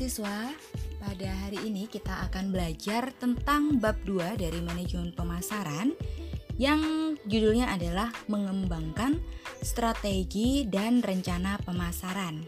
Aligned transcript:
mahasiswa, 0.00 0.56
pada 0.96 1.28
hari 1.44 1.60
ini 1.68 1.84
kita 1.84 2.24
akan 2.24 2.56
belajar 2.56 3.12
tentang 3.20 3.76
bab 3.76 4.00
2 4.08 4.40
dari 4.40 4.56
manajemen 4.64 5.12
pemasaran 5.12 5.92
yang 6.56 6.80
judulnya 7.28 7.68
adalah 7.68 8.08
mengembangkan 8.24 9.20
strategi 9.60 10.64
dan 10.64 11.04
rencana 11.04 11.60
pemasaran. 11.68 12.40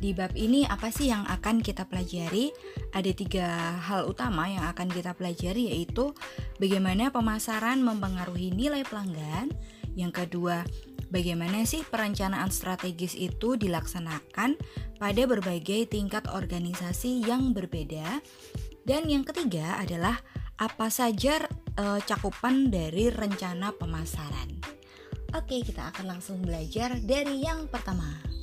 Di 0.00 0.16
bab 0.16 0.32
ini 0.32 0.64
apa 0.64 0.88
sih 0.88 1.12
yang 1.12 1.28
akan 1.28 1.60
kita 1.60 1.84
pelajari? 1.92 2.56
Ada 2.96 3.12
tiga 3.12 3.76
hal 3.84 4.08
utama 4.08 4.48
yang 4.48 4.64
akan 4.64 4.88
kita 4.96 5.12
pelajari 5.12 5.76
yaitu 5.76 6.16
bagaimana 6.56 7.12
pemasaran 7.12 7.84
mempengaruhi 7.84 8.48
nilai 8.48 8.80
pelanggan, 8.88 9.52
yang 9.92 10.08
kedua 10.08 10.64
bagaimana 11.14 11.62
sih 11.62 11.86
perencanaan 11.86 12.50
strategis 12.50 13.14
itu 13.14 13.54
dilaksanakan 13.54 14.58
pada 14.98 15.22
berbagai 15.30 15.86
tingkat 15.86 16.26
organisasi 16.26 17.22
yang 17.22 17.54
berbeda. 17.54 18.18
Dan 18.82 19.06
yang 19.06 19.22
ketiga 19.22 19.78
adalah 19.78 20.18
apa 20.58 20.90
saja 20.90 21.46
e, 21.78 21.84
cakupan 22.02 22.74
dari 22.74 23.14
rencana 23.14 23.70
pemasaran. 23.78 24.58
Oke, 25.34 25.62
kita 25.62 25.94
akan 25.94 26.18
langsung 26.18 26.42
belajar 26.42 26.98
dari 26.98 27.42
yang 27.46 27.70
pertama. 27.70 28.33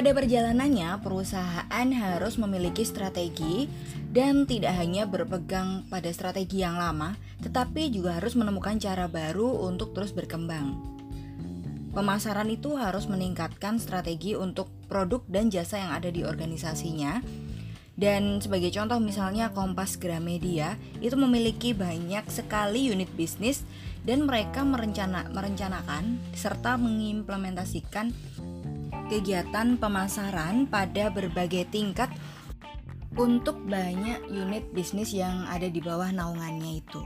Pada 0.00 0.16
perjalanannya, 0.16 0.96
perusahaan 1.04 1.88
harus 1.92 2.40
memiliki 2.40 2.88
strategi 2.88 3.68
dan 4.08 4.48
tidak 4.48 4.72
hanya 4.80 5.04
berpegang 5.04 5.84
pada 5.92 6.08
strategi 6.08 6.64
yang 6.64 6.80
lama, 6.80 7.20
tetapi 7.44 7.92
juga 7.92 8.16
harus 8.16 8.32
menemukan 8.32 8.80
cara 8.80 9.12
baru 9.12 9.60
untuk 9.60 9.92
terus 9.92 10.16
berkembang. 10.16 10.72
Pemasaran 11.92 12.48
itu 12.48 12.80
harus 12.80 13.12
meningkatkan 13.12 13.76
strategi 13.76 14.32
untuk 14.32 14.72
produk 14.88 15.20
dan 15.28 15.52
jasa 15.52 15.76
yang 15.76 15.92
ada 15.92 16.08
di 16.08 16.24
organisasinya. 16.24 17.20
Dan 17.92 18.40
sebagai 18.40 18.72
contoh 18.72 19.04
misalnya 19.04 19.52
Kompas 19.52 20.00
Gramedia 20.00 20.80
itu 21.04 21.12
memiliki 21.20 21.76
banyak 21.76 22.24
sekali 22.32 22.88
unit 22.88 23.12
bisnis 23.20 23.68
dan 24.08 24.24
mereka 24.24 24.64
merencana, 24.64 25.28
merencanakan 25.28 26.16
serta 26.32 26.80
mengimplementasikan 26.80 28.16
kegiatan 29.10 29.74
pemasaran 29.74 30.70
pada 30.70 31.10
berbagai 31.10 31.66
tingkat 31.74 32.06
untuk 33.18 33.58
banyak 33.66 34.22
unit 34.30 34.70
bisnis 34.70 35.10
yang 35.10 35.42
ada 35.50 35.66
di 35.66 35.82
bawah 35.82 36.14
naungannya 36.14 36.78
itu. 36.78 37.02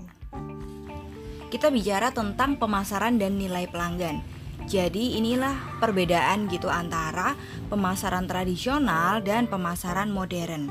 Kita 1.49 1.73
bicara 1.73 2.13
tentang 2.13 2.61
pemasaran 2.61 3.17
dan 3.17 3.41
nilai 3.41 3.65
pelanggan. 3.73 4.21
Jadi 4.69 5.17
inilah 5.17 5.81
perbedaan 5.81 6.45
gitu 6.53 6.69
antara 6.69 7.33
pemasaran 7.73 8.29
tradisional 8.29 9.25
dan 9.25 9.49
pemasaran 9.49 10.13
modern. 10.13 10.69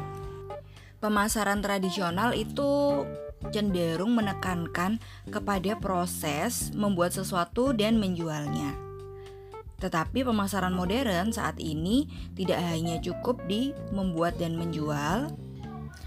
Pemasaran 1.01 1.65
tradisional 1.65 2.37
itu 2.37 3.01
cenderung 3.49 4.13
menekankan 4.13 5.01
kepada 5.33 5.75
proses 5.81 6.69
membuat 6.77 7.11
sesuatu 7.11 7.73
dan 7.73 7.97
menjualnya. 7.97 8.92
Tetapi 9.83 10.23
pemasaran 10.23 10.71
modern 10.71 11.35
saat 11.35 11.59
ini 11.59 12.07
tidak 12.39 12.63
hanya 12.63 13.03
cukup 13.03 13.43
di 13.51 13.75
membuat 13.91 14.39
dan 14.39 14.55
menjual, 14.55 15.27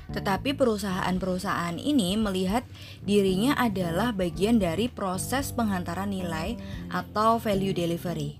tetapi 0.07 0.55
perusahaan-perusahaan 0.55 1.77
ini 1.77 2.15
melihat 2.15 2.63
dirinya 3.03 3.59
adalah 3.59 4.15
bagian 4.15 4.63
dari 4.63 4.87
proses 4.87 5.51
penghantaran 5.51 6.09
nilai 6.09 6.55
atau 6.89 7.43
value 7.43 7.75
delivery. 7.75 8.39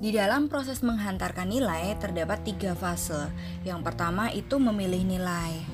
Di 0.00 0.12
dalam 0.12 0.52
proses 0.52 0.84
menghantarkan 0.84 1.48
nilai 1.48 1.96
terdapat 1.96 2.44
tiga 2.44 2.76
fase. 2.76 3.32
Yang 3.64 3.80
pertama 3.88 4.28
itu 4.32 4.60
memilih 4.60 5.00
nilai. 5.00 5.73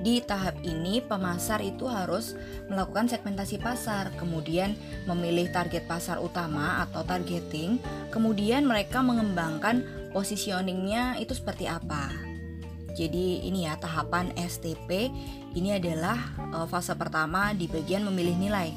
Di 0.00 0.24
tahap 0.24 0.56
ini, 0.64 1.04
pemasar 1.04 1.60
itu 1.60 1.84
harus 1.84 2.32
melakukan 2.72 3.04
segmentasi 3.12 3.60
pasar, 3.60 4.08
kemudian 4.16 4.72
memilih 5.04 5.52
target 5.52 5.84
pasar 5.84 6.16
utama 6.16 6.80
atau 6.88 7.04
targeting, 7.04 7.76
kemudian 8.08 8.64
mereka 8.64 9.04
mengembangkan 9.04 9.84
positioningnya 10.16 11.20
itu 11.20 11.36
seperti 11.36 11.68
apa. 11.68 12.08
Jadi 12.96 13.44
ini 13.44 13.68
ya 13.68 13.76
tahapan 13.76 14.34
STP 14.34 15.12
ini 15.54 15.76
adalah 15.76 16.18
uh, 16.50 16.66
fase 16.66 16.96
pertama 16.96 17.54
di 17.54 17.70
bagian 17.70 18.02
memilih 18.08 18.34
nilai. 18.40 18.72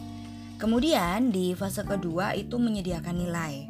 Kemudian 0.60 1.34
di 1.34 1.56
fase 1.58 1.82
kedua 1.88 2.38
itu 2.38 2.60
menyediakan 2.62 3.16
nilai. 3.16 3.68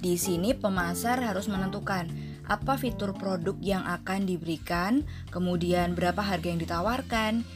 Di 0.00 0.16
sini 0.16 0.56
pemasar 0.56 1.20
harus 1.20 1.44
menentukan 1.44 2.08
apa 2.50 2.74
fitur 2.74 3.14
produk 3.14 3.54
yang 3.62 3.86
akan 3.86 4.26
diberikan, 4.26 5.06
kemudian 5.30 5.94
berapa 5.94 6.18
harga 6.18 6.50
yang 6.50 6.58
ditawarkan, 6.58 7.46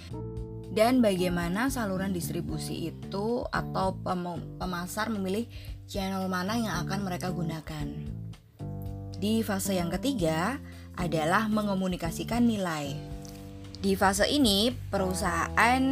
dan 0.70 1.02
bagaimana 1.02 1.66
saluran 1.66 2.14
distribusi 2.14 2.94
itu 2.94 3.42
atau 3.50 3.98
pemasar 4.58 5.10
memilih 5.10 5.50
channel 5.90 6.30
mana 6.30 6.54
yang 6.54 6.74
akan 6.86 7.02
mereka 7.02 7.34
gunakan. 7.34 7.90
Di 9.18 9.42
fase 9.42 9.74
yang 9.82 9.90
ketiga 9.90 10.62
adalah 10.94 11.50
mengomunikasikan 11.50 12.46
nilai. 12.46 12.94
Di 13.82 13.98
fase 13.98 14.30
ini, 14.30 14.70
perusahaan 14.70 15.82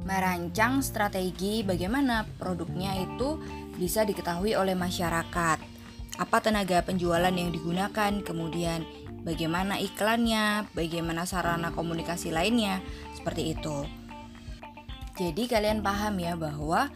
merancang 0.00 0.80
strategi 0.80 1.60
bagaimana 1.60 2.24
produknya 2.40 2.96
itu 3.04 3.36
bisa 3.76 4.00
diketahui 4.04 4.56
oleh 4.56 4.72
masyarakat 4.72 5.69
apa 6.20 6.44
tenaga 6.44 6.84
penjualan 6.84 7.32
yang 7.32 7.48
digunakan, 7.48 8.12
kemudian 8.20 8.84
bagaimana 9.24 9.80
iklannya, 9.80 10.68
bagaimana 10.76 11.24
sarana 11.24 11.72
komunikasi 11.72 12.28
lainnya, 12.28 12.84
seperti 13.16 13.56
itu. 13.56 13.88
Jadi 15.16 15.48
kalian 15.48 15.80
paham 15.80 16.20
ya 16.20 16.36
bahwa 16.36 16.92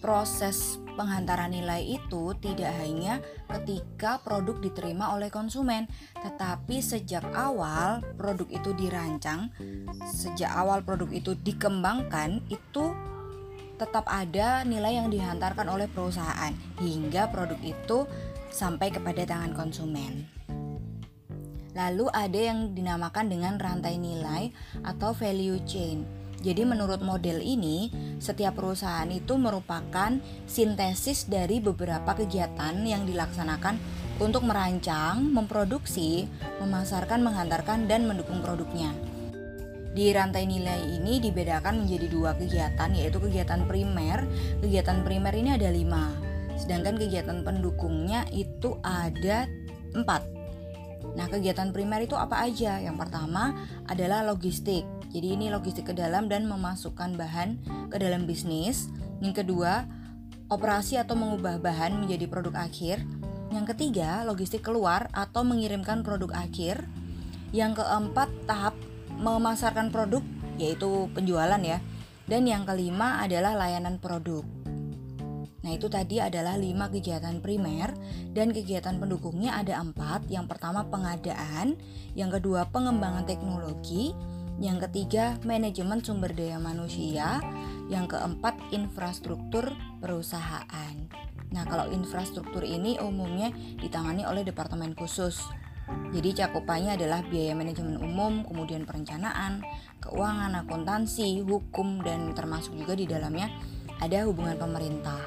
proses 0.00 0.80
penghantaran 0.96 1.52
nilai 1.52 1.84
itu 1.84 2.32
tidak 2.40 2.72
hanya 2.80 3.20
ketika 3.48 4.18
produk 4.24 4.56
diterima 4.64 5.12
oleh 5.12 5.28
konsumen, 5.28 5.84
tetapi 6.24 6.80
sejak 6.80 7.28
awal 7.36 8.00
produk 8.16 8.48
itu 8.48 8.72
dirancang, 8.72 9.52
sejak 10.08 10.48
awal 10.48 10.80
produk 10.80 11.12
itu 11.12 11.36
dikembangkan, 11.36 12.40
itu 12.48 13.11
tetap 13.82 14.06
ada 14.06 14.62
nilai 14.62 14.94
yang 14.94 15.10
dihantarkan 15.10 15.66
oleh 15.66 15.90
perusahaan 15.90 16.54
hingga 16.78 17.26
produk 17.34 17.58
itu 17.66 18.06
sampai 18.54 18.94
kepada 18.94 19.26
tangan 19.26 19.50
konsumen. 19.58 20.30
Lalu 21.74 22.06
ada 22.14 22.40
yang 22.52 22.78
dinamakan 22.78 23.26
dengan 23.26 23.58
rantai 23.58 23.98
nilai 23.98 24.54
atau 24.86 25.10
value 25.10 25.58
chain. 25.66 26.06
Jadi 26.42 26.62
menurut 26.66 27.02
model 27.02 27.38
ini, 27.38 27.90
setiap 28.18 28.58
perusahaan 28.58 29.06
itu 29.10 29.38
merupakan 29.38 30.18
sintesis 30.46 31.30
dari 31.30 31.62
beberapa 31.62 32.18
kegiatan 32.18 32.82
yang 32.82 33.06
dilaksanakan 33.06 33.78
untuk 34.18 34.42
merancang, 34.42 35.22
memproduksi, 35.30 36.26
memasarkan, 36.58 37.22
menghantarkan, 37.22 37.86
dan 37.86 38.10
mendukung 38.10 38.42
produknya. 38.42 39.11
Di 39.92 40.08
rantai 40.12 40.48
nilai 40.48 40.98
ini 41.00 41.20
dibedakan 41.20 41.84
menjadi 41.84 42.06
dua 42.08 42.32
kegiatan, 42.32 42.90
yaitu 42.96 43.20
kegiatan 43.20 43.68
primer. 43.68 44.24
Kegiatan 44.64 45.04
primer 45.04 45.36
ini 45.36 45.52
ada 45.52 45.68
lima, 45.68 46.16
Sedangkan 46.62 46.94
kegiatan 46.94 47.42
pendukungnya 47.42 48.28
itu 48.30 48.78
ada 48.86 49.48
empat. 49.98 50.22
Nah, 51.18 51.26
kegiatan 51.28 51.74
primer 51.74 52.06
itu 52.06 52.14
apa 52.16 52.46
aja? 52.46 52.78
Yang 52.78 52.96
pertama 53.02 53.66
adalah 53.90 54.22
logistik. 54.22 54.86
Jadi 55.12 55.36
ini 55.36 55.52
logistik 55.52 55.92
ke 55.92 55.94
dalam 55.98 56.30
dan 56.30 56.48
memasukkan 56.48 57.18
bahan 57.18 57.60
ke 57.92 57.98
dalam 58.00 58.24
bisnis. 58.24 58.88
Yang 59.20 59.44
kedua, 59.44 59.84
operasi 60.48 60.96
atau 60.96 61.18
mengubah 61.18 61.60
bahan 61.60 62.00
menjadi 62.00 62.30
produk 62.30 62.64
akhir. 62.64 63.04
Yang 63.52 63.76
ketiga, 63.76 64.24
logistik 64.24 64.64
keluar 64.64 65.12
atau 65.12 65.44
mengirimkan 65.44 66.00
produk 66.00 66.32
akhir. 66.32 66.86
Yang 67.52 67.84
keempat, 67.84 68.32
tahap 68.48 68.72
memasarkan 69.22 69.94
produk 69.94 70.20
yaitu 70.58 71.08
penjualan 71.14 71.62
ya. 71.62 71.78
Dan 72.26 72.46
yang 72.46 72.66
kelima 72.66 73.22
adalah 73.22 73.54
layanan 73.54 73.98
produk. 73.98 74.42
Nah 75.62 75.70
itu 75.70 75.86
tadi 75.86 76.18
adalah 76.18 76.58
lima 76.58 76.90
kegiatan 76.90 77.38
primer 77.38 77.94
dan 78.34 78.50
kegiatan 78.50 78.98
pendukungnya 78.98 79.62
ada 79.62 79.78
empat. 79.78 80.26
Yang 80.26 80.50
pertama 80.54 80.82
pengadaan, 80.90 81.78
yang 82.18 82.34
kedua 82.34 82.66
pengembangan 82.70 83.26
teknologi, 83.26 84.10
yang 84.58 84.82
ketiga 84.82 85.38
manajemen 85.46 86.02
sumber 86.02 86.34
daya 86.34 86.58
manusia, 86.58 87.38
yang 87.86 88.10
keempat 88.10 88.58
infrastruktur 88.74 89.70
perusahaan. 90.02 90.94
Nah 91.52 91.64
kalau 91.68 91.90
infrastruktur 91.94 92.66
ini 92.66 92.98
umumnya 92.98 93.54
ditangani 93.78 94.26
oleh 94.26 94.42
departemen 94.42 94.98
khusus 94.98 95.38
Jadi 96.12 96.44
cakupannya 96.44 97.00
adalah 97.00 97.24
biaya 97.24 97.56
manajemen 97.56 97.96
umum, 97.96 98.44
kemudian 98.44 98.84
perencanaan, 98.84 99.64
keuangan, 100.04 100.52
akuntansi, 100.60 101.40
hukum, 101.40 102.04
dan 102.04 102.36
termasuk 102.36 102.76
juga 102.76 102.92
di 102.92 103.08
dalamnya 103.08 103.48
ada 103.96 104.28
hubungan 104.28 104.60
pemerintah. 104.60 105.20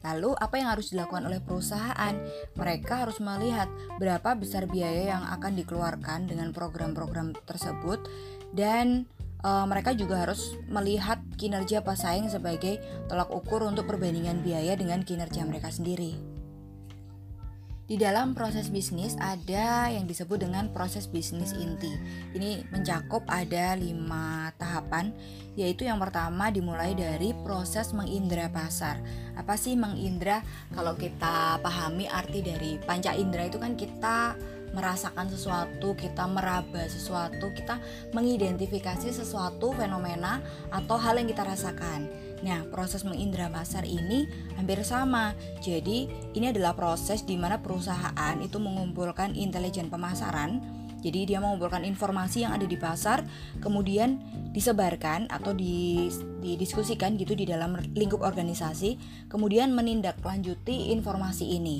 Lalu, 0.00 0.32
apa 0.36 0.54
yang 0.56 0.68
harus 0.72 0.92
dilakukan 0.92 1.28
oleh 1.28 1.40
perusahaan? 1.44 2.14
Mereka 2.56 3.04
harus 3.04 3.20
melihat 3.20 3.68
berapa 4.00 4.32
besar 4.32 4.64
biaya 4.64 5.16
yang 5.16 5.24
akan 5.28 5.60
dikeluarkan 5.60 6.24
dengan 6.24 6.56
program-program 6.56 7.36
tersebut, 7.44 8.08
dan 8.56 9.04
e, 9.44 9.50
mereka 9.68 9.92
juga 9.92 10.24
harus 10.24 10.56
melihat 10.72 11.20
kinerja 11.36 11.84
pesaing 11.84 12.32
sebagai 12.32 12.80
tolak 13.12 13.28
ukur 13.28 13.60
untuk 13.68 13.84
perbandingan 13.84 14.40
biaya 14.40 14.72
dengan 14.72 15.04
kinerja 15.04 15.44
mereka 15.44 15.68
sendiri. 15.68 16.29
Di 17.90 17.98
dalam 17.98 18.38
proses 18.38 18.70
bisnis 18.70 19.18
ada 19.18 19.90
yang 19.90 20.06
disebut 20.06 20.46
dengan 20.46 20.70
proses 20.70 21.10
bisnis 21.10 21.50
inti. 21.58 21.90
Ini 22.38 22.70
mencakup 22.70 23.26
ada 23.26 23.74
lima 23.74 24.54
tahapan, 24.62 25.10
yaitu 25.58 25.90
yang 25.90 25.98
pertama 25.98 26.54
dimulai 26.54 26.94
dari 26.94 27.34
proses 27.42 27.90
mengindra 27.90 28.46
pasar. 28.46 29.02
Apa 29.34 29.58
sih 29.58 29.74
mengindra? 29.74 30.38
Kalau 30.70 30.94
kita 30.94 31.58
pahami 31.58 32.06
arti 32.06 32.46
dari 32.46 32.78
panca 32.78 33.10
indera 33.10 33.50
itu 33.50 33.58
kan 33.58 33.74
kita 33.74 34.38
merasakan 34.70 35.26
sesuatu, 35.26 35.98
kita 35.98 36.30
meraba 36.30 36.86
sesuatu, 36.86 37.50
kita 37.50 37.82
mengidentifikasi 38.14 39.10
sesuatu 39.10 39.74
fenomena 39.74 40.38
atau 40.70 40.94
hal 40.94 41.18
yang 41.18 41.26
kita 41.26 41.42
rasakan. 41.42 42.06
Nah, 42.40 42.64
proses 42.72 43.04
mengindra 43.04 43.52
pasar 43.52 43.84
ini 43.84 44.24
hampir 44.56 44.80
sama. 44.80 45.36
Jadi, 45.60 46.08
ini 46.32 46.48
adalah 46.48 46.72
proses 46.72 47.24
di 47.24 47.36
mana 47.36 47.60
perusahaan 47.60 48.36
itu 48.40 48.56
mengumpulkan 48.56 49.36
intelijen 49.36 49.92
pemasaran. 49.92 50.60
Jadi, 51.00 51.32
dia 51.32 51.40
mengumpulkan 51.40 51.84
informasi 51.84 52.44
yang 52.44 52.52
ada 52.52 52.68
di 52.68 52.76
pasar, 52.76 53.24
kemudian 53.64 54.20
disebarkan 54.52 55.32
atau 55.32 55.56
didiskusikan 55.56 57.16
gitu 57.16 57.32
di 57.32 57.48
dalam 57.48 57.76
lingkup 57.96 58.20
organisasi, 58.20 59.00
kemudian 59.32 59.72
menindaklanjuti 59.72 60.92
informasi 60.92 61.56
ini. 61.56 61.78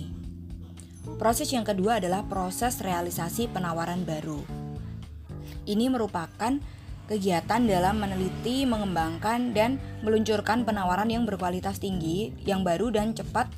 Proses 1.21 1.53
yang 1.53 1.65
kedua 1.69 2.01
adalah 2.01 2.25
proses 2.29 2.81
realisasi 2.81 3.49
penawaran 3.53 4.09
baru. 4.09 4.41
Ini 5.69 5.93
merupakan 5.93 6.57
kegiatan 7.11 7.67
dalam 7.67 7.99
meneliti, 7.99 8.63
mengembangkan, 8.63 9.51
dan 9.51 9.83
meluncurkan 10.07 10.63
penawaran 10.63 11.11
yang 11.11 11.27
berkualitas 11.27 11.83
tinggi, 11.83 12.31
yang 12.47 12.63
baru 12.63 12.95
dan 12.95 13.19
cepat 13.19 13.51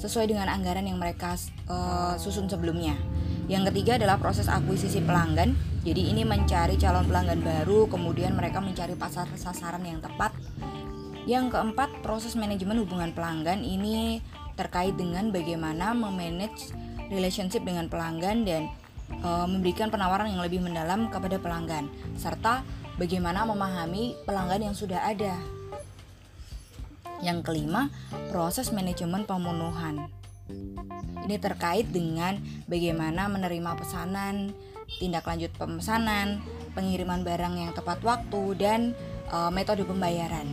sesuai 0.00 0.32
dengan 0.32 0.48
anggaran 0.48 0.88
yang 0.88 0.96
mereka 0.96 1.36
uh, 1.68 2.16
susun 2.16 2.48
sebelumnya. 2.48 2.96
Yang 3.44 3.70
ketiga 3.70 4.00
adalah 4.00 4.16
proses 4.16 4.48
akuisisi 4.48 5.04
pelanggan. 5.04 5.52
Jadi 5.84 6.16
ini 6.16 6.24
mencari 6.24 6.80
calon 6.80 7.04
pelanggan 7.04 7.44
baru, 7.44 7.92
kemudian 7.92 8.32
mereka 8.32 8.64
mencari 8.64 8.96
pasar 8.96 9.28
sasaran 9.36 9.84
yang 9.84 10.00
tepat. 10.00 10.32
Yang 11.28 11.52
keempat, 11.52 12.00
proses 12.00 12.32
manajemen 12.40 12.80
hubungan 12.80 13.12
pelanggan 13.12 13.60
ini 13.60 14.24
terkait 14.56 14.96
dengan 14.96 15.28
bagaimana 15.28 15.92
memanage 15.92 16.72
relationship 17.12 17.68
dengan 17.68 17.90
pelanggan 17.92 18.48
dan 18.48 18.62
e, 19.12 19.28
memberikan 19.44 19.90
penawaran 19.92 20.30
yang 20.30 20.40
lebih 20.40 20.62
mendalam 20.62 21.10
kepada 21.10 21.36
pelanggan 21.42 21.90
serta 22.16 22.64
bagaimana 22.96 23.42
memahami 23.46 24.14
pelanggan 24.26 24.70
yang 24.70 24.76
sudah 24.76 25.02
ada. 25.02 25.34
Yang 27.22 27.46
kelima, 27.46 27.88
proses 28.28 28.70
manajemen 28.70 29.24
pemenuhan. 29.24 30.10
Ini 31.24 31.40
terkait 31.40 31.88
dengan 31.88 32.36
bagaimana 32.68 33.32
menerima 33.32 33.80
pesanan, 33.80 34.52
tindak 35.00 35.24
lanjut 35.24 35.48
pemesanan, 35.56 36.44
pengiriman 36.76 37.24
barang 37.24 37.54
yang 37.56 37.72
tepat 37.72 38.04
waktu, 38.04 38.42
dan 38.60 38.80
e, 39.32 39.38
metode 39.48 39.88
pembayaran. 39.88 40.44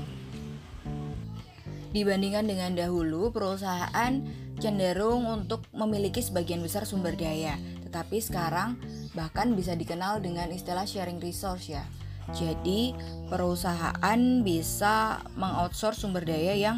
Dibandingkan 1.91 2.47
dengan 2.47 2.71
dahulu, 2.71 3.35
perusahaan 3.35 4.23
cenderung 4.63 5.27
untuk 5.27 5.67
memiliki 5.75 6.23
sebagian 6.23 6.63
besar 6.63 6.87
sumber 6.87 7.19
daya, 7.19 7.59
tetapi 7.83 8.23
sekarang 8.23 8.79
bahkan 9.11 9.51
bisa 9.59 9.75
dikenal 9.75 10.23
dengan 10.23 10.47
istilah 10.55 10.87
sharing 10.87 11.19
resource 11.19 11.67
ya 11.67 11.83
jadi, 12.31 12.95
perusahaan 13.27 14.21
bisa 14.45 15.19
mengoutsource 15.35 16.05
sumber 16.05 16.23
daya 16.23 16.55
yang 16.55 16.77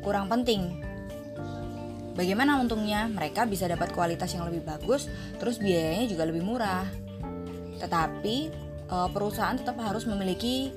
kurang 0.00 0.30
penting. 0.30 0.80
Bagaimana 2.14 2.62
untungnya? 2.62 3.10
Mereka 3.10 3.50
bisa 3.50 3.66
dapat 3.66 3.90
kualitas 3.90 4.30
yang 4.32 4.46
lebih 4.46 4.62
bagus, 4.62 5.10
terus 5.42 5.58
biayanya 5.58 6.06
juga 6.06 6.24
lebih 6.24 6.46
murah. 6.46 6.86
Tetapi, 7.82 8.36
eh, 8.88 9.08
perusahaan 9.10 9.58
tetap 9.58 9.76
harus 9.82 10.06
memiliki 10.06 10.70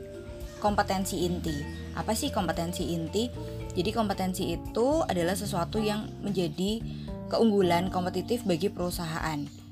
kompetensi 0.58 1.24
inti. 1.24 1.62
Apa 1.94 2.18
sih 2.18 2.34
kompetensi 2.34 2.90
inti? 2.90 3.30
Jadi, 3.78 3.90
kompetensi 3.94 4.58
itu 4.58 5.06
adalah 5.06 5.38
sesuatu 5.38 5.78
yang 5.78 6.10
menjadi 6.26 6.82
keunggulan 7.30 7.94
kompetitif 7.94 8.42
bagi 8.42 8.74
perusahaan 8.74 9.67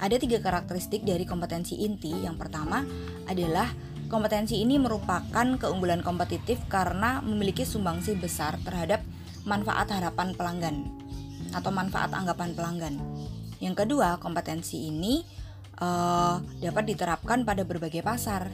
ada 0.00 0.16
tiga 0.20 0.38
karakteristik 0.42 1.02
dari 1.02 1.24
kompetensi 1.24 1.80
inti. 1.80 2.12
Yang 2.12 2.46
pertama 2.46 2.84
adalah 3.28 3.70
kompetensi 4.06 4.62
ini 4.62 4.76
merupakan 4.78 5.46
keunggulan 5.58 6.04
kompetitif 6.04 6.62
karena 6.70 7.24
memiliki 7.24 7.66
sumbangsi 7.66 8.14
besar 8.14 8.60
terhadap 8.62 9.02
manfaat 9.46 9.90
harapan 9.94 10.34
pelanggan 10.34 10.76
atau 11.54 11.70
manfaat 11.70 12.10
anggapan 12.12 12.52
pelanggan. 12.52 12.94
Yang 13.62 13.86
kedua, 13.86 14.20
kompetensi 14.20 14.90
ini 14.90 15.24
uh, 15.80 16.42
dapat 16.60 16.84
diterapkan 16.92 17.46
pada 17.48 17.64
berbagai 17.64 18.04
pasar. 18.04 18.52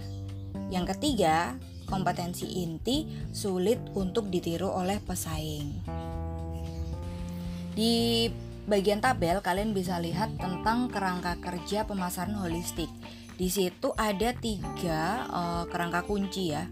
Yang 0.71 0.97
ketiga, 0.97 1.59
kompetensi 1.91 2.63
inti 2.63 3.05
sulit 3.35 3.83
untuk 3.99 4.31
ditiru 4.31 4.71
oleh 4.71 5.03
pesaing. 5.03 5.85
Di 7.73 8.29
bagian 8.67 9.03
tabel 9.03 9.43
kalian 9.43 9.75
bisa 9.75 9.99
lihat 9.99 10.39
tentang 10.39 10.87
kerangka 10.93 11.39
kerja 11.43 11.83
pemasaran 11.87 12.39
holistik. 12.39 12.89
Di 13.35 13.49
situ 13.51 13.91
ada 13.99 14.31
tiga 14.39 15.27
uh, 15.27 15.65
kerangka 15.67 16.07
kunci 16.07 16.55
ya. 16.55 16.69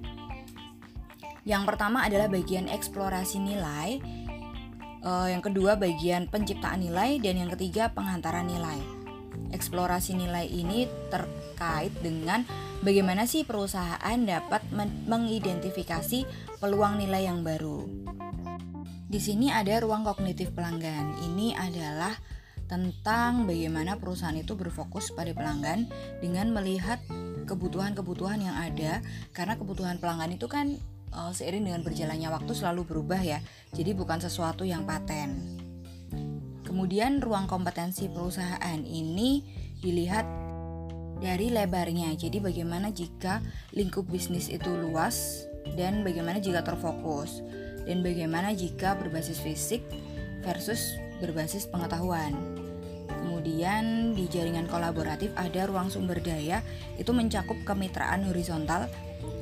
Yang 1.42 1.72
pertama 1.72 2.04
adalah 2.04 2.28
bagian 2.28 2.68
eksplorasi 2.68 3.40
nilai, 3.40 3.98
uh, 5.02 5.26
yang 5.26 5.40
kedua 5.40 5.74
bagian 5.80 6.28
penciptaan 6.28 6.84
nilai, 6.84 7.16
dan 7.18 7.40
yang 7.40 7.50
ketiga 7.56 7.90
penghantaran 7.90 8.46
nilai. 8.46 8.78
Eksplorasi 9.50 10.14
nilai 10.14 10.46
ini 10.46 10.86
terkait 11.10 11.90
dengan 12.04 12.44
bagaimana 12.84 13.24
sih 13.26 13.42
perusahaan 13.42 14.18
dapat 14.20 14.62
mengidentifikasi 15.10 16.28
peluang 16.60 17.02
nilai 17.02 17.24
yang 17.26 17.40
baru. 17.42 17.88
Di 19.10 19.18
sini 19.18 19.50
ada 19.50 19.74
ruang 19.82 20.06
kognitif 20.06 20.54
pelanggan. 20.54 21.18
Ini 21.18 21.58
adalah 21.58 22.14
tentang 22.70 23.42
bagaimana 23.42 23.98
perusahaan 23.98 24.38
itu 24.38 24.54
berfokus 24.54 25.10
pada 25.10 25.34
pelanggan 25.34 25.90
dengan 26.22 26.54
melihat 26.54 27.02
kebutuhan-kebutuhan 27.50 28.38
yang 28.38 28.54
ada 28.54 29.02
karena 29.34 29.58
kebutuhan 29.58 29.98
pelanggan 29.98 30.38
itu 30.38 30.46
kan 30.46 30.78
uh, 31.10 31.34
seiring 31.34 31.66
dengan 31.66 31.82
berjalannya 31.82 32.30
waktu 32.30 32.54
selalu 32.54 32.86
berubah 32.86 33.18
ya. 33.18 33.42
Jadi 33.74 33.98
bukan 33.98 34.22
sesuatu 34.22 34.62
yang 34.62 34.86
paten. 34.86 35.58
Kemudian 36.62 37.18
ruang 37.18 37.50
kompetensi 37.50 38.06
perusahaan 38.06 38.78
ini 38.86 39.42
dilihat 39.82 40.22
dari 41.18 41.50
lebarnya. 41.50 42.14
Jadi 42.14 42.38
bagaimana 42.38 42.94
jika 42.94 43.42
lingkup 43.74 44.06
bisnis 44.06 44.46
itu 44.46 44.70
luas 44.70 45.50
dan 45.74 46.06
bagaimana 46.06 46.38
jika 46.38 46.62
terfokus 46.62 47.42
dan 47.84 48.04
bagaimana 48.04 48.52
jika 48.52 48.96
berbasis 48.96 49.40
fisik 49.40 49.84
versus 50.44 50.96
berbasis 51.20 51.68
pengetahuan. 51.68 52.32
Kemudian 53.10 54.16
di 54.16 54.24
jaringan 54.30 54.70
kolaboratif 54.70 55.34
ada 55.36 55.68
ruang 55.68 55.92
sumber 55.92 56.22
daya 56.24 56.64
itu 56.96 57.12
mencakup 57.12 57.56
kemitraan 57.68 58.24
horizontal 58.24 58.88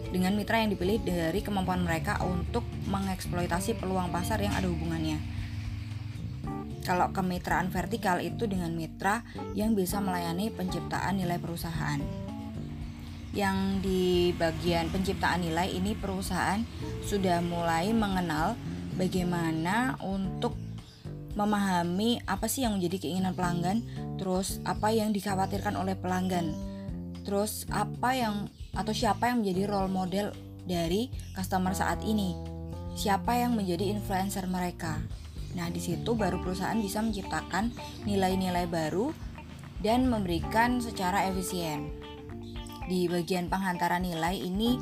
dengan 0.09 0.35
mitra 0.35 0.65
yang 0.65 0.73
dipilih 0.73 0.99
dari 1.05 1.41
kemampuan 1.45 1.85
mereka 1.85 2.19
untuk 2.25 2.65
mengeksploitasi 2.89 3.77
peluang 3.77 4.09
pasar 4.09 4.41
yang 4.41 4.57
ada 4.57 4.67
hubungannya. 4.67 5.21
Kalau 6.83 7.13
kemitraan 7.13 7.69
vertikal 7.69 8.17
itu 8.25 8.49
dengan 8.49 8.73
mitra 8.73 9.21
yang 9.53 9.77
bisa 9.77 10.01
melayani 10.01 10.49
penciptaan 10.49 11.21
nilai 11.21 11.37
perusahaan 11.37 12.28
yang 13.37 13.85
di 13.85 14.33
bagian 14.37 14.89
penciptaan 14.89 15.45
nilai 15.45 15.69
ini 15.69 15.93
perusahaan 15.93 16.65
sudah 17.05 17.45
mulai 17.45 17.93
mengenal 17.93 18.57
bagaimana 18.97 19.95
untuk 20.01 20.57
memahami 21.39 22.19
apa 22.27 22.51
sih 22.51 22.67
yang 22.67 22.81
menjadi 22.81 23.07
keinginan 23.07 23.37
pelanggan, 23.37 23.87
terus 24.19 24.59
apa 24.67 24.91
yang 24.91 25.15
dikhawatirkan 25.15 25.79
oleh 25.79 25.95
pelanggan, 25.95 26.51
terus 27.23 27.63
apa 27.71 28.11
yang 28.19 28.35
atau 28.75 28.91
siapa 28.91 29.31
yang 29.31 29.47
menjadi 29.47 29.71
role 29.71 29.93
model 29.93 30.35
dari 30.67 31.07
customer 31.39 31.79
saat 31.79 32.03
ini, 32.03 32.35
siapa 32.99 33.39
yang 33.39 33.55
menjadi 33.55 33.87
influencer 33.87 34.51
mereka. 34.51 34.99
Nah, 35.55 35.71
di 35.71 35.79
situ 35.79 36.13
baru 36.19 36.43
perusahaan 36.43 36.77
bisa 36.77 37.01
menciptakan 37.01 37.71
nilai-nilai 38.05 38.67
baru 38.67 39.15
dan 39.79 40.11
memberikan 40.11 40.83
secara 40.83 41.31
efisien. 41.31 42.08
Di 42.89 43.05
bagian 43.07 43.53
penghantaran 43.53 44.01
nilai 44.01 44.33
ini 44.33 44.81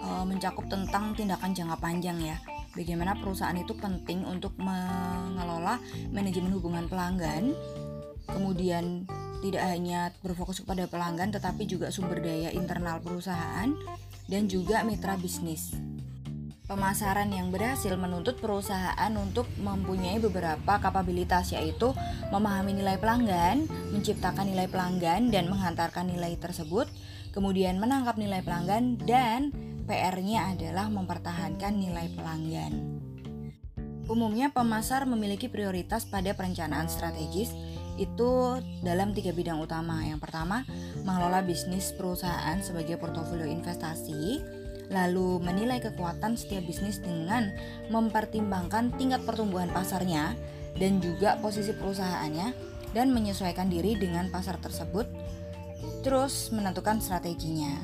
e, 0.00 0.08
mencakup 0.24 0.64
tentang 0.72 1.12
tindakan 1.12 1.52
jangka 1.52 1.76
panjang 1.76 2.18
ya. 2.24 2.40
Bagaimana 2.72 3.16
perusahaan 3.16 3.56
itu 3.56 3.72
penting 3.76 4.24
untuk 4.24 4.56
mengelola 4.56 5.80
manajemen 6.12 6.52
hubungan 6.56 6.88
pelanggan, 6.88 7.56
kemudian 8.28 9.04
tidak 9.40 9.64
hanya 9.68 10.12
berfokus 10.24 10.64
kepada 10.64 10.88
pelanggan 10.88 11.32
tetapi 11.32 11.68
juga 11.68 11.92
sumber 11.92 12.20
daya 12.24 12.52
internal 12.52 13.00
perusahaan 13.00 13.72
dan 14.26 14.42
juga 14.48 14.82
mitra 14.82 15.14
bisnis. 15.20 15.76
Pemasaran 16.66 17.30
yang 17.30 17.54
berhasil 17.54 17.94
menuntut 17.94 18.42
perusahaan 18.42 19.12
untuk 19.14 19.46
mempunyai 19.62 20.18
beberapa 20.18 20.82
kapabilitas 20.82 21.54
yaitu 21.54 21.94
memahami 22.34 22.74
nilai 22.74 22.98
pelanggan, 22.98 23.70
menciptakan 23.94 24.50
nilai 24.50 24.66
pelanggan 24.66 25.30
dan 25.30 25.46
menghantarkan 25.46 26.10
nilai 26.10 26.34
tersebut, 26.34 26.90
kemudian 27.30 27.78
menangkap 27.78 28.18
nilai 28.18 28.42
pelanggan 28.42 28.98
dan 29.06 29.54
PR-nya 29.86 30.58
adalah 30.58 30.90
mempertahankan 30.90 31.70
nilai 31.70 32.10
pelanggan. 32.18 32.98
Umumnya 34.10 34.50
pemasar 34.50 35.06
memiliki 35.06 35.46
prioritas 35.46 36.02
pada 36.02 36.34
perencanaan 36.34 36.90
strategis 36.90 37.54
itu 37.94 38.58
dalam 38.82 39.14
tiga 39.14 39.30
bidang 39.30 39.62
utama. 39.62 40.02
Yang 40.02 40.18
pertama, 40.18 40.66
mengelola 41.06 41.46
bisnis 41.46 41.94
perusahaan 41.94 42.58
sebagai 42.58 42.98
portofolio 42.98 43.46
investasi 43.46 44.65
lalu 44.90 45.42
menilai 45.42 45.82
kekuatan 45.82 46.38
setiap 46.38 46.62
bisnis 46.66 47.02
dengan 47.02 47.50
mempertimbangkan 47.90 48.94
tingkat 48.94 49.22
pertumbuhan 49.26 49.70
pasarnya 49.74 50.38
dan 50.78 51.02
juga 51.02 51.40
posisi 51.42 51.74
perusahaannya 51.74 52.54
dan 52.94 53.10
menyesuaikan 53.10 53.66
diri 53.66 53.98
dengan 53.98 54.30
pasar 54.30 54.60
tersebut 54.62 55.08
terus 56.06 56.54
menentukan 56.54 57.02
strateginya. 57.02 57.74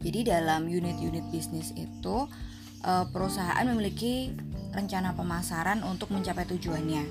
Jadi 0.00 0.32
dalam 0.32 0.64
unit-unit 0.64 1.28
bisnis 1.28 1.76
itu 1.76 2.16
eh, 2.82 3.06
perusahaan 3.12 3.66
memiliki 3.68 4.32
rencana 4.72 5.12
pemasaran 5.12 5.84
untuk 5.84 6.08
mencapai 6.08 6.48
tujuannya. 6.48 7.04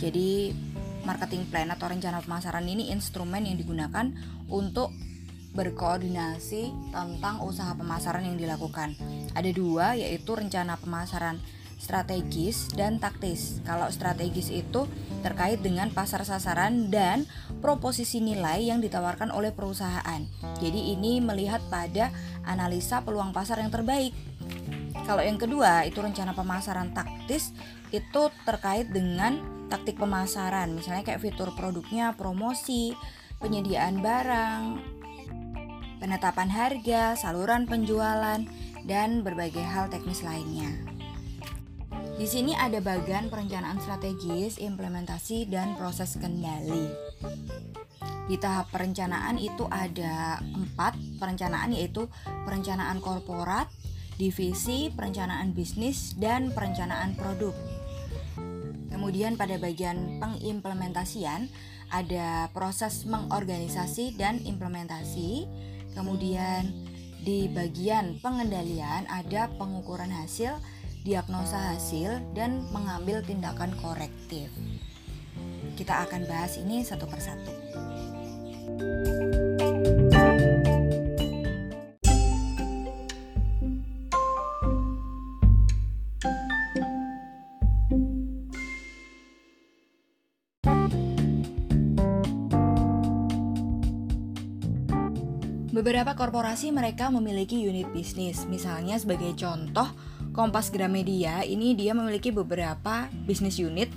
Jadi 0.00 0.56
marketing 1.04 1.48
plan 1.52 1.68
atau 1.68 1.92
rencana 1.92 2.24
pemasaran 2.24 2.64
ini 2.64 2.88
instrumen 2.88 3.44
yang 3.44 3.60
digunakan 3.60 4.08
untuk 4.48 4.92
berkoordinasi 5.54 6.94
tentang 6.94 7.42
usaha 7.42 7.74
pemasaran 7.74 8.22
yang 8.26 8.38
dilakukan. 8.38 8.94
Ada 9.34 9.50
dua, 9.50 9.98
yaitu 9.98 10.38
rencana 10.38 10.78
pemasaran 10.78 11.42
strategis 11.80 12.68
dan 12.76 13.00
taktis. 13.00 13.64
Kalau 13.64 13.88
strategis 13.88 14.52
itu 14.52 14.84
terkait 15.24 15.64
dengan 15.64 15.88
pasar 15.88 16.28
sasaran 16.28 16.92
dan 16.92 17.24
proposisi 17.64 18.20
nilai 18.20 18.68
yang 18.68 18.84
ditawarkan 18.84 19.32
oleh 19.32 19.50
perusahaan. 19.50 20.20
Jadi 20.60 20.92
ini 20.92 21.24
melihat 21.24 21.64
pada 21.72 22.12
analisa 22.44 23.00
peluang 23.00 23.32
pasar 23.32 23.64
yang 23.64 23.72
terbaik. 23.72 24.12
Kalau 25.08 25.24
yang 25.24 25.40
kedua 25.40 25.88
itu 25.88 26.04
rencana 26.04 26.36
pemasaran 26.36 26.92
taktis 26.92 27.56
itu 27.90 28.28
terkait 28.44 28.92
dengan 28.92 29.40
taktik 29.72 29.96
pemasaran, 29.98 30.70
misalnya 30.74 31.02
kayak 31.02 31.22
fitur 31.22 31.50
produknya, 31.56 32.14
promosi, 32.14 32.94
penyediaan 33.40 34.02
barang, 34.04 34.62
penetapan 36.00 36.48
harga, 36.48 37.14
saluran 37.14 37.68
penjualan, 37.68 38.40
dan 38.88 39.20
berbagai 39.20 39.62
hal 39.62 39.92
teknis 39.92 40.24
lainnya. 40.24 40.72
Di 42.16 42.28
sini 42.28 42.52
ada 42.52 42.80
bagian 42.84 43.32
perencanaan 43.32 43.80
strategis, 43.80 44.60
implementasi, 44.60 45.48
dan 45.48 45.76
proses 45.76 46.16
kendali. 46.20 46.88
Di 48.28 48.36
tahap 48.36 48.68
perencanaan 48.70 49.40
itu 49.40 49.64
ada 49.72 50.36
empat 50.40 50.94
perencanaan 51.16 51.72
yaitu 51.72 52.06
perencanaan 52.44 53.00
korporat, 53.00 53.72
divisi, 54.20 54.92
perencanaan 54.92 55.56
bisnis, 55.56 56.12
dan 56.20 56.52
perencanaan 56.52 57.16
produk. 57.16 57.56
Kemudian 58.92 59.40
pada 59.40 59.56
bagian 59.56 60.20
pengimplementasian 60.20 61.48
ada 61.90 62.52
proses 62.52 63.08
mengorganisasi 63.08 64.14
dan 64.14 64.38
implementasi, 64.44 65.48
Kemudian 65.92 66.70
di 67.20 67.50
bagian 67.52 68.16
pengendalian 68.24 69.04
ada 69.10 69.52
pengukuran 69.60 70.08
hasil, 70.08 70.56
diagnosa 71.04 71.76
hasil, 71.76 72.20
dan 72.32 72.64
mengambil 72.72 73.20
tindakan 73.20 73.76
korektif. 73.80 74.48
Kita 75.76 76.08
akan 76.08 76.24
bahas 76.24 76.56
ini 76.56 76.80
satu 76.80 77.04
persatu. 77.04 77.52
Beberapa 95.90 96.14
korporasi 96.14 96.70
mereka 96.70 97.10
memiliki 97.10 97.66
unit 97.66 97.90
bisnis. 97.90 98.46
Misalnya 98.46 98.94
sebagai 98.94 99.34
contoh, 99.34 99.90
Kompas 100.30 100.70
Gramedia 100.70 101.42
ini 101.42 101.74
dia 101.74 101.98
memiliki 101.98 102.30
beberapa 102.30 103.10
bisnis 103.26 103.58
unit 103.58 103.90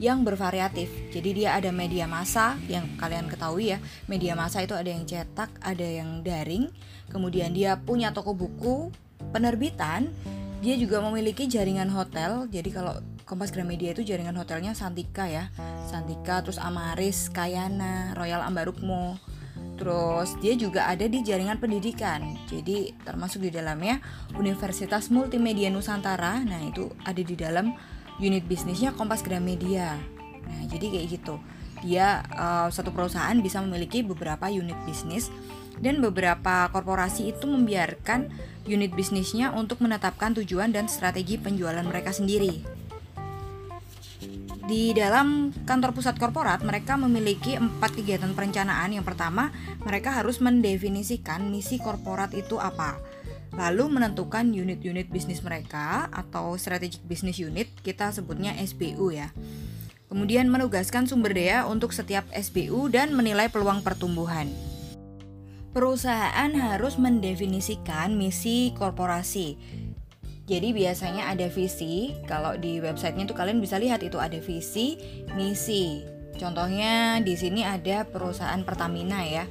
yang 0.00 0.24
bervariatif. 0.24 0.88
Jadi 1.12 1.44
dia 1.44 1.52
ada 1.52 1.68
media 1.76 2.08
massa 2.08 2.56
yang 2.72 2.88
kalian 2.96 3.28
ketahui 3.28 3.68
ya. 3.68 3.84
Media 4.08 4.32
massa 4.32 4.64
itu 4.64 4.72
ada 4.72 4.88
yang 4.88 5.04
cetak, 5.04 5.52
ada 5.60 5.84
yang 5.84 6.24
daring. 6.24 6.72
Kemudian 7.12 7.52
dia 7.52 7.76
punya 7.84 8.16
toko 8.16 8.32
buku, 8.32 8.88
penerbitan. 9.36 10.08
Dia 10.64 10.80
juga 10.80 11.04
memiliki 11.04 11.44
jaringan 11.52 11.92
hotel. 11.92 12.48
Jadi 12.48 12.72
kalau 12.72 12.96
Kompas 13.28 13.52
Gramedia 13.52 13.92
itu 13.92 14.00
jaringan 14.00 14.40
hotelnya 14.40 14.72
Santika 14.72 15.28
ya. 15.28 15.52
Santika 15.84 16.40
terus 16.40 16.56
Amaris, 16.56 17.28
Kayana, 17.28 18.16
Royal 18.16 18.40
Ambarukmo 18.40 19.35
Terus 19.76 20.40
dia 20.40 20.56
juga 20.56 20.88
ada 20.88 21.04
di 21.04 21.20
jaringan 21.20 21.60
pendidikan. 21.60 22.36
Jadi 22.48 22.96
termasuk 23.04 23.44
di 23.44 23.52
dalamnya 23.52 24.00
Universitas 24.34 25.12
Multimedia 25.12 25.68
Nusantara. 25.68 26.40
Nah, 26.42 26.60
itu 26.64 26.88
ada 27.04 27.20
di 27.20 27.36
dalam 27.36 27.76
unit 28.16 28.48
bisnisnya 28.48 28.96
Kompas 28.96 29.20
Gramedia. 29.20 29.96
Nah, 30.48 30.62
jadi 30.72 30.86
kayak 30.88 31.06
gitu. 31.20 31.36
Dia 31.84 32.24
uh, 32.32 32.68
satu 32.72 32.88
perusahaan 32.90 33.36
bisa 33.44 33.60
memiliki 33.60 34.00
beberapa 34.00 34.48
unit 34.48 34.76
bisnis 34.88 35.28
dan 35.76 36.00
beberapa 36.00 36.72
korporasi 36.72 37.36
itu 37.36 37.44
membiarkan 37.44 38.32
unit 38.64 38.96
bisnisnya 38.96 39.52
untuk 39.52 39.84
menetapkan 39.84 40.32
tujuan 40.40 40.72
dan 40.72 40.88
strategi 40.88 41.36
penjualan 41.36 41.84
mereka 41.84 42.16
sendiri. 42.16 42.75
Di 44.66 44.90
dalam 44.90 45.54
kantor 45.62 45.94
pusat 45.94 46.18
korporat, 46.18 46.66
mereka 46.66 46.98
memiliki 46.98 47.54
empat 47.54 47.94
kegiatan 47.94 48.34
perencanaan. 48.34 48.90
Yang 48.90 49.14
pertama, 49.14 49.54
mereka 49.86 50.10
harus 50.10 50.42
mendefinisikan 50.42 51.46
misi 51.54 51.78
korporat 51.78 52.34
itu 52.34 52.58
apa. 52.58 52.98
Lalu 53.54 53.86
menentukan 53.94 54.42
unit-unit 54.50 55.06
bisnis 55.06 55.38
mereka 55.46 56.10
atau 56.10 56.58
strategic 56.58 56.98
business 57.06 57.38
unit, 57.38 57.70
kita 57.86 58.10
sebutnya 58.10 58.58
SBU 58.58 59.14
ya. 59.14 59.30
Kemudian 60.10 60.50
menugaskan 60.50 61.06
sumber 61.06 61.30
daya 61.30 61.62
untuk 61.70 61.94
setiap 61.94 62.26
SBU 62.34 62.90
dan 62.90 63.14
menilai 63.14 63.46
peluang 63.46 63.86
pertumbuhan. 63.86 64.50
Perusahaan 65.70 66.50
harus 66.58 66.98
mendefinisikan 66.98 68.18
misi 68.18 68.74
korporasi 68.74 69.54
jadi 70.46 70.70
biasanya 70.70 71.26
ada 71.34 71.50
visi, 71.50 72.14
kalau 72.30 72.54
di 72.54 72.78
websitenya 72.78 73.26
tuh 73.26 73.34
kalian 73.34 73.58
bisa 73.58 73.82
lihat 73.82 74.06
itu 74.06 74.22
ada 74.22 74.38
visi, 74.38 74.94
misi. 75.34 76.06
Contohnya 76.38 77.18
di 77.18 77.34
sini 77.34 77.66
ada 77.66 78.06
perusahaan 78.06 78.62
Pertamina 78.62 79.26
ya. 79.26 79.42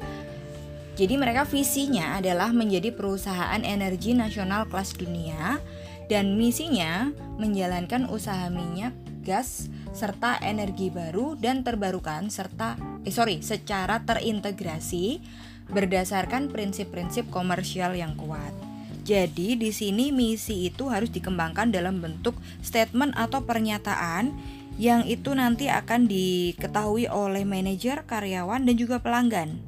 Jadi 0.96 1.20
mereka 1.20 1.44
visinya 1.44 2.16
adalah 2.16 2.56
menjadi 2.56 2.96
perusahaan 2.96 3.60
energi 3.60 4.16
nasional 4.16 4.72
kelas 4.72 4.96
dunia 4.96 5.60
dan 6.08 6.40
misinya 6.40 7.12
menjalankan 7.36 8.08
usaha 8.08 8.48
minyak, 8.48 8.96
gas, 9.28 9.68
serta 9.92 10.40
energi 10.40 10.88
baru 10.88 11.36
dan 11.36 11.68
terbarukan 11.68 12.32
serta 12.32 12.80
eh 13.04 13.12
sorry 13.12 13.44
secara 13.44 14.00
terintegrasi 14.08 15.20
berdasarkan 15.68 16.48
prinsip-prinsip 16.56 17.28
komersial 17.28 18.00
yang 18.00 18.16
kuat. 18.16 18.75
Jadi 19.06 19.54
di 19.54 19.70
sini 19.70 20.10
misi 20.10 20.66
itu 20.66 20.90
harus 20.90 21.14
dikembangkan 21.14 21.70
dalam 21.70 22.02
bentuk 22.02 22.34
statement 22.66 23.14
atau 23.14 23.46
pernyataan 23.46 24.34
yang 24.82 25.06
itu 25.06 25.32
nanti 25.38 25.70
akan 25.70 26.10
diketahui 26.10 27.06
oleh 27.08 27.46
manajer, 27.46 28.02
karyawan 28.10 28.66
dan 28.66 28.76
juga 28.76 28.98
pelanggan. 29.00 29.62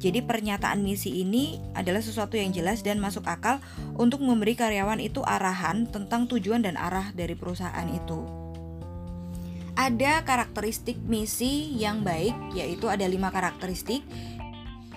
Jadi 0.00 0.24
pernyataan 0.24 0.80
misi 0.80 1.20
ini 1.20 1.60
adalah 1.76 2.00
sesuatu 2.00 2.40
yang 2.40 2.56
jelas 2.56 2.80
dan 2.80 3.04
masuk 3.04 3.28
akal 3.28 3.60
untuk 4.00 4.24
memberi 4.24 4.56
karyawan 4.56 4.96
itu 4.96 5.20
arahan 5.20 5.84
tentang 5.84 6.24
tujuan 6.24 6.64
dan 6.64 6.80
arah 6.80 7.12
dari 7.12 7.36
perusahaan 7.36 7.84
itu. 7.92 8.24
Ada 9.76 10.24
karakteristik 10.24 10.96
misi 11.04 11.76
yang 11.76 12.00
baik, 12.00 12.56
yaitu 12.56 12.88
ada 12.88 13.04
lima 13.04 13.28
karakteristik. 13.28 14.00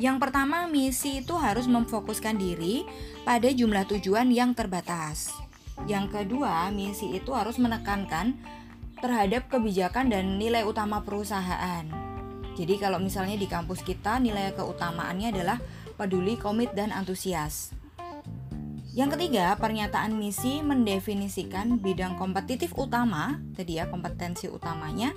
Yang 0.03 0.19
pertama, 0.19 0.67
misi 0.67 1.23
itu 1.23 1.31
harus 1.39 1.63
memfokuskan 1.63 2.35
diri 2.35 2.83
pada 3.23 3.47
jumlah 3.47 3.87
tujuan 3.87 4.27
yang 4.35 4.51
terbatas. 4.51 5.31
Yang 5.87 6.19
kedua, 6.19 6.67
misi 6.75 7.15
itu 7.15 7.31
harus 7.31 7.55
menekankan 7.55 8.35
terhadap 8.99 9.47
kebijakan 9.47 10.11
dan 10.11 10.35
nilai 10.35 10.67
utama 10.67 10.99
perusahaan. 11.07 11.87
Jadi 12.59 12.75
kalau 12.83 12.99
misalnya 12.99 13.39
di 13.39 13.47
kampus 13.47 13.79
kita 13.79 14.19
nilai 14.19 14.51
keutamaannya 14.51 15.31
adalah 15.31 15.63
peduli, 15.95 16.35
komit, 16.35 16.75
dan 16.75 16.91
antusias. 16.91 17.71
Yang 18.91 19.15
ketiga, 19.15 19.55
pernyataan 19.55 20.19
misi 20.19 20.59
mendefinisikan 20.59 21.79
bidang 21.79 22.19
kompetitif 22.19 22.75
utama, 22.75 23.39
tadi 23.55 23.79
ya 23.79 23.87
kompetensi 23.87 24.51
utamanya, 24.51 25.15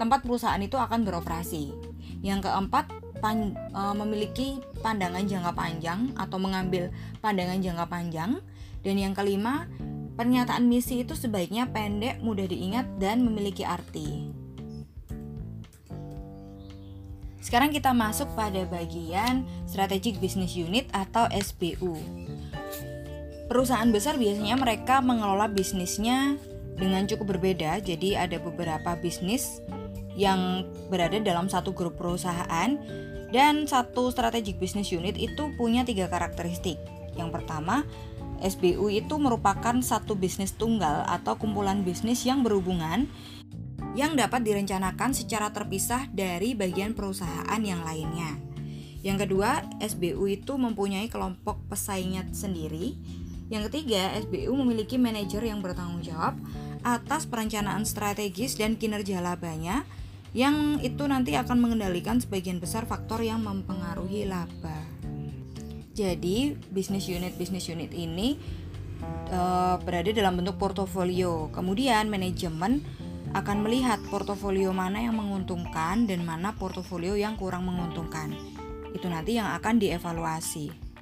tempat 0.00 0.24
perusahaan 0.24 0.58
itu 0.64 0.80
akan 0.80 1.04
beroperasi. 1.04 1.92
Yang 2.24 2.48
keempat, 2.48 3.11
pan, 3.22 3.54
e, 3.54 3.82
memiliki 3.94 4.58
pandangan 4.82 5.22
jangka 5.22 5.54
panjang 5.54 6.10
atau 6.18 6.42
mengambil 6.42 6.90
pandangan 7.22 7.62
jangka 7.62 7.86
panjang. 7.86 8.42
Dan 8.82 8.98
yang 8.98 9.14
kelima, 9.14 9.70
pernyataan 10.18 10.66
misi 10.66 11.06
itu 11.06 11.14
sebaiknya 11.14 11.70
pendek, 11.70 12.18
mudah 12.18 12.50
diingat, 12.50 12.98
dan 12.98 13.22
memiliki 13.22 13.62
arti. 13.62 14.34
Sekarang 17.38 17.70
kita 17.70 17.94
masuk 17.94 18.26
pada 18.34 18.66
bagian 18.66 19.46
Strategic 19.70 20.18
Business 20.18 20.58
Unit 20.58 20.90
atau 20.90 21.30
SBU. 21.30 21.94
Perusahaan 23.46 23.90
besar 23.92 24.16
biasanya 24.16 24.56
mereka 24.56 24.98
mengelola 25.04 25.46
bisnisnya 25.46 26.40
dengan 26.80 27.04
cukup 27.04 27.36
berbeda. 27.36 27.84
Jadi 27.84 28.16
ada 28.16 28.40
beberapa 28.40 28.96
bisnis 28.96 29.60
yang 30.16 30.64
berada 30.88 31.20
dalam 31.20 31.48
satu 31.48 31.72
grup 31.72 31.96
perusahaan 32.00 32.76
dan 33.32 33.64
satu 33.64 34.12
strategic 34.12 34.60
business 34.60 34.92
unit 34.92 35.16
itu 35.16 35.50
punya 35.56 35.82
tiga 35.82 36.06
karakteristik. 36.06 36.76
Yang 37.16 37.40
pertama, 37.40 37.88
SBU 38.44 38.92
itu 38.92 39.14
merupakan 39.16 39.74
satu 39.80 40.14
bisnis 40.14 40.52
tunggal 40.54 41.08
atau 41.08 41.40
kumpulan 41.40 41.80
bisnis 41.82 42.22
yang 42.28 42.44
berhubungan 42.44 43.08
yang 43.92 44.16
dapat 44.16 44.44
direncanakan 44.44 45.12
secara 45.12 45.52
terpisah 45.52 46.08
dari 46.12 46.56
bagian 46.56 46.96
perusahaan 46.96 47.60
yang 47.60 47.84
lainnya. 47.84 48.40
Yang 49.02 49.26
kedua, 49.26 49.66
SBU 49.82 50.24
itu 50.30 50.54
mempunyai 50.56 51.10
kelompok 51.10 51.66
pesaingnya 51.66 52.30
sendiri. 52.30 52.94
Yang 53.50 53.68
ketiga, 53.68 54.14
SBU 54.16 54.52
memiliki 54.54 54.96
manajer 54.96 55.42
yang 55.44 55.60
bertanggung 55.60 56.00
jawab 56.00 56.38
atas 56.82 57.28
perencanaan 57.28 57.84
strategis 57.84 58.56
dan 58.58 58.78
kinerja 58.78 59.20
labanya 59.20 59.84
yang 60.32 60.80
itu 60.80 61.04
nanti 61.04 61.36
akan 61.36 61.60
mengendalikan 61.60 62.16
sebagian 62.16 62.56
besar 62.56 62.88
faktor 62.88 63.20
yang 63.20 63.44
mempengaruhi 63.44 64.24
laba. 64.24 64.80
Jadi, 65.92 66.56
bisnis 66.72 67.04
unit 67.04 67.36
bisnis 67.36 67.68
unit 67.68 67.92
ini 67.92 68.40
uh, 69.28 69.76
berada 69.84 70.08
dalam 70.08 70.40
bentuk 70.40 70.56
portofolio. 70.56 71.52
Kemudian 71.52 72.08
manajemen 72.08 72.80
akan 73.32 73.64
melihat 73.64 74.00
portofolio 74.08 74.72
mana 74.72 75.04
yang 75.04 75.16
menguntungkan 75.16 76.04
dan 76.08 76.24
mana 76.24 76.56
portofolio 76.56 77.12
yang 77.12 77.36
kurang 77.36 77.68
menguntungkan. 77.68 78.32
Itu 78.92 79.08
nanti 79.08 79.36
yang 79.36 79.52
akan 79.56 79.80
dievaluasi. 79.80 80.92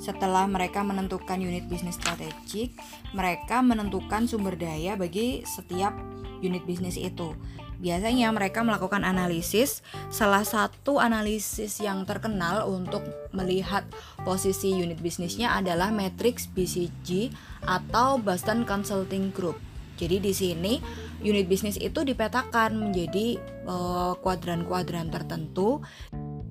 Setelah 0.00 0.48
mereka 0.48 0.80
menentukan 0.80 1.36
unit 1.38 1.68
bisnis 1.68 2.00
strategik, 2.00 2.72
mereka 3.12 3.60
menentukan 3.60 4.24
sumber 4.24 4.56
daya 4.56 4.96
bagi 4.96 5.44
setiap 5.44 5.92
unit 6.40 6.64
bisnis 6.64 6.96
itu. 6.96 7.36
Biasanya 7.80 8.28
mereka 8.30 8.60
melakukan 8.60 9.02
analisis. 9.08 9.80
Salah 10.12 10.44
satu 10.44 11.00
analisis 11.00 11.80
yang 11.80 12.04
terkenal 12.04 12.68
untuk 12.68 13.00
melihat 13.32 13.88
posisi 14.20 14.76
unit 14.76 15.00
bisnisnya 15.00 15.56
adalah 15.56 15.88
matrix 15.88 16.44
BCG 16.52 17.32
atau 17.64 18.20
Boston 18.20 18.68
Consulting 18.68 19.32
Group. 19.32 19.56
Jadi 19.96 20.16
di 20.20 20.32
sini 20.32 20.72
unit 21.20 21.44
bisnis 21.48 21.76
itu 21.76 22.00
dipetakan 22.04 22.72
menjadi 22.72 23.36
eh, 23.68 24.12
kuadran-kuadran 24.20 25.08
uh, 25.08 25.12
tertentu 25.12 25.84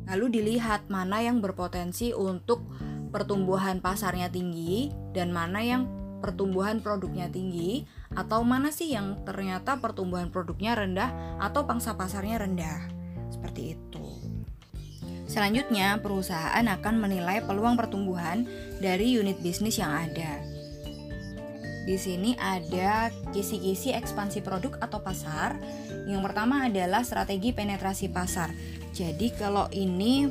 lalu 0.10 0.42
dilihat 0.42 0.90
mana 0.90 1.22
yang 1.22 1.42
berpotensi 1.42 2.14
untuk 2.14 2.66
pertumbuhan 3.10 3.82
pasarnya 3.82 4.30
tinggi 4.30 4.94
dan 5.14 5.34
mana 5.34 5.62
yang 5.62 5.86
pertumbuhan 6.22 6.82
produknya 6.82 7.30
tinggi 7.30 7.86
atau 8.14 8.42
mana 8.42 8.74
sih 8.74 8.94
yang 8.94 9.22
ternyata 9.26 9.78
pertumbuhan 9.78 10.34
produknya 10.34 10.74
rendah 10.74 11.40
atau 11.42 11.66
pangsa 11.70 11.94
pasarnya 11.94 12.42
rendah. 12.42 12.90
Seperti 13.30 13.78
itu. 13.78 14.06
Selanjutnya, 15.30 16.02
perusahaan 16.02 16.66
akan 16.66 16.96
menilai 16.98 17.46
peluang 17.46 17.78
pertumbuhan 17.78 18.50
dari 18.82 19.14
unit 19.14 19.38
bisnis 19.46 19.78
yang 19.78 19.94
ada. 19.94 20.42
Di 21.86 21.98
sini 22.02 22.34
ada 22.38 23.14
kisi-kisi 23.30 23.94
ekspansi 23.94 24.42
produk 24.42 24.82
atau 24.82 25.02
pasar. 25.02 25.58
Yang 26.10 26.22
pertama 26.26 26.66
adalah 26.66 27.06
strategi 27.06 27.54
penetrasi 27.54 28.10
pasar. 28.10 28.54
Jadi 28.90 29.34
kalau 29.38 29.70
ini 29.70 30.30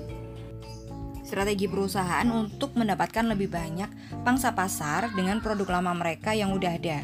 strategi 1.26 1.66
perusahaan 1.70 2.26
untuk 2.30 2.74
mendapatkan 2.78 3.26
lebih 3.26 3.50
banyak 3.50 3.90
pangsa 4.22 4.54
pasar 4.54 5.14
dengan 5.14 5.42
produk 5.42 5.78
lama 5.78 5.94
mereka 5.98 6.34
yang 6.34 6.54
udah 6.54 6.74
ada. 6.74 7.02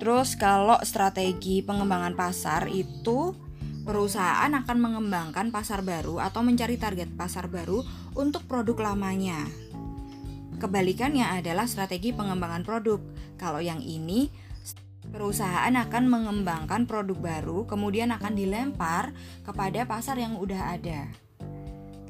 Terus 0.00 0.32
kalau 0.32 0.80
strategi 0.80 1.60
pengembangan 1.60 2.16
pasar 2.16 2.72
itu 2.72 3.36
perusahaan 3.84 4.48
akan 4.48 4.78
mengembangkan 4.80 5.52
pasar 5.52 5.84
baru 5.84 6.24
atau 6.24 6.40
mencari 6.40 6.80
target 6.80 7.12
pasar 7.12 7.52
baru 7.52 7.84
untuk 8.16 8.48
produk 8.48 8.92
lamanya. 8.92 9.44
Kebalikannya 10.56 11.24
adalah 11.40 11.68
strategi 11.68 12.16
pengembangan 12.16 12.64
produk. 12.64 13.00
Kalau 13.36 13.60
yang 13.60 13.80
ini, 13.84 14.28
perusahaan 15.08 15.72
akan 15.72 16.04
mengembangkan 16.08 16.84
produk 16.84 17.16
baru, 17.16 17.64
kemudian 17.64 18.12
akan 18.12 18.36
dilempar 18.36 19.12
kepada 19.44 19.88
pasar 19.88 20.20
yang 20.20 20.36
udah 20.36 20.76
ada. 20.76 21.08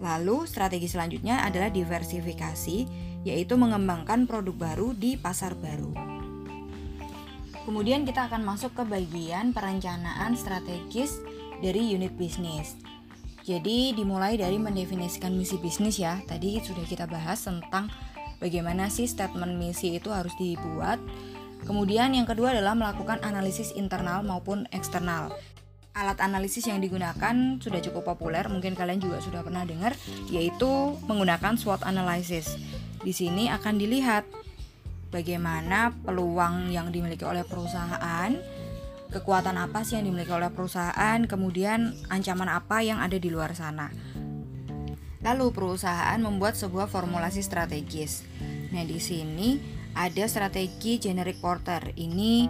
Lalu, 0.02 0.50
strategi 0.50 0.90
selanjutnya 0.90 1.46
adalah 1.46 1.70
diversifikasi, 1.70 2.78
yaitu 3.22 3.54
mengembangkan 3.54 4.26
produk 4.26 4.54
baru 4.58 4.98
di 4.98 5.14
pasar 5.14 5.54
baru. 5.54 6.19
Kemudian 7.68 8.08
kita 8.08 8.26
akan 8.32 8.42
masuk 8.42 8.72
ke 8.72 8.82
bagian 8.88 9.52
perencanaan 9.52 10.32
strategis 10.34 11.20
dari 11.60 11.92
unit 11.92 12.16
bisnis. 12.16 12.76
Jadi 13.44 13.96
dimulai 13.96 14.36
dari 14.36 14.56
mendefinisikan 14.56 15.32
misi 15.32 15.56
bisnis 15.60 16.00
ya. 16.00 16.20
Tadi 16.24 16.60
sudah 16.60 16.84
kita 16.84 17.04
bahas 17.08 17.40
tentang 17.44 17.88
bagaimana 18.40 18.88
sih 18.88 19.08
statement 19.08 19.56
misi 19.60 19.96
itu 19.96 20.08
harus 20.12 20.32
dibuat. 20.40 21.00
Kemudian 21.68 22.16
yang 22.16 22.24
kedua 22.24 22.56
adalah 22.56 22.72
melakukan 22.72 23.20
analisis 23.20 23.76
internal 23.76 24.24
maupun 24.24 24.64
eksternal. 24.72 25.32
Alat 25.92 26.22
analisis 26.22 26.64
yang 26.64 26.80
digunakan 26.80 27.60
sudah 27.60 27.82
cukup 27.82 28.16
populer, 28.16 28.46
mungkin 28.48 28.78
kalian 28.78 29.02
juga 29.02 29.20
sudah 29.20 29.44
pernah 29.44 29.66
dengar, 29.66 29.92
yaitu 30.32 30.96
menggunakan 31.04 31.58
SWOT 31.60 31.84
analysis. 31.84 32.56
Di 33.04 33.12
sini 33.12 33.52
akan 33.52 33.76
dilihat 33.76 34.24
bagaimana 35.10 35.92
peluang 36.06 36.70
yang 36.70 36.94
dimiliki 36.94 37.26
oleh 37.26 37.42
perusahaan, 37.42 38.30
kekuatan 39.10 39.58
apa 39.58 39.82
sih 39.82 39.98
yang 39.98 40.08
dimiliki 40.08 40.30
oleh 40.30 40.48
perusahaan, 40.54 41.18
kemudian 41.26 41.92
ancaman 42.08 42.46
apa 42.46 42.80
yang 42.80 43.02
ada 43.02 43.18
di 43.18 43.28
luar 43.28 43.52
sana. 43.58 43.90
Lalu 45.20 45.52
perusahaan 45.52 46.16
membuat 46.16 46.56
sebuah 46.56 46.88
formulasi 46.88 47.44
strategis. 47.44 48.24
Nah, 48.72 48.86
di 48.86 48.96
sini 48.96 49.60
ada 49.92 50.24
strategi 50.30 50.96
generic 50.96 51.42
porter. 51.42 51.92
Ini 51.92 52.48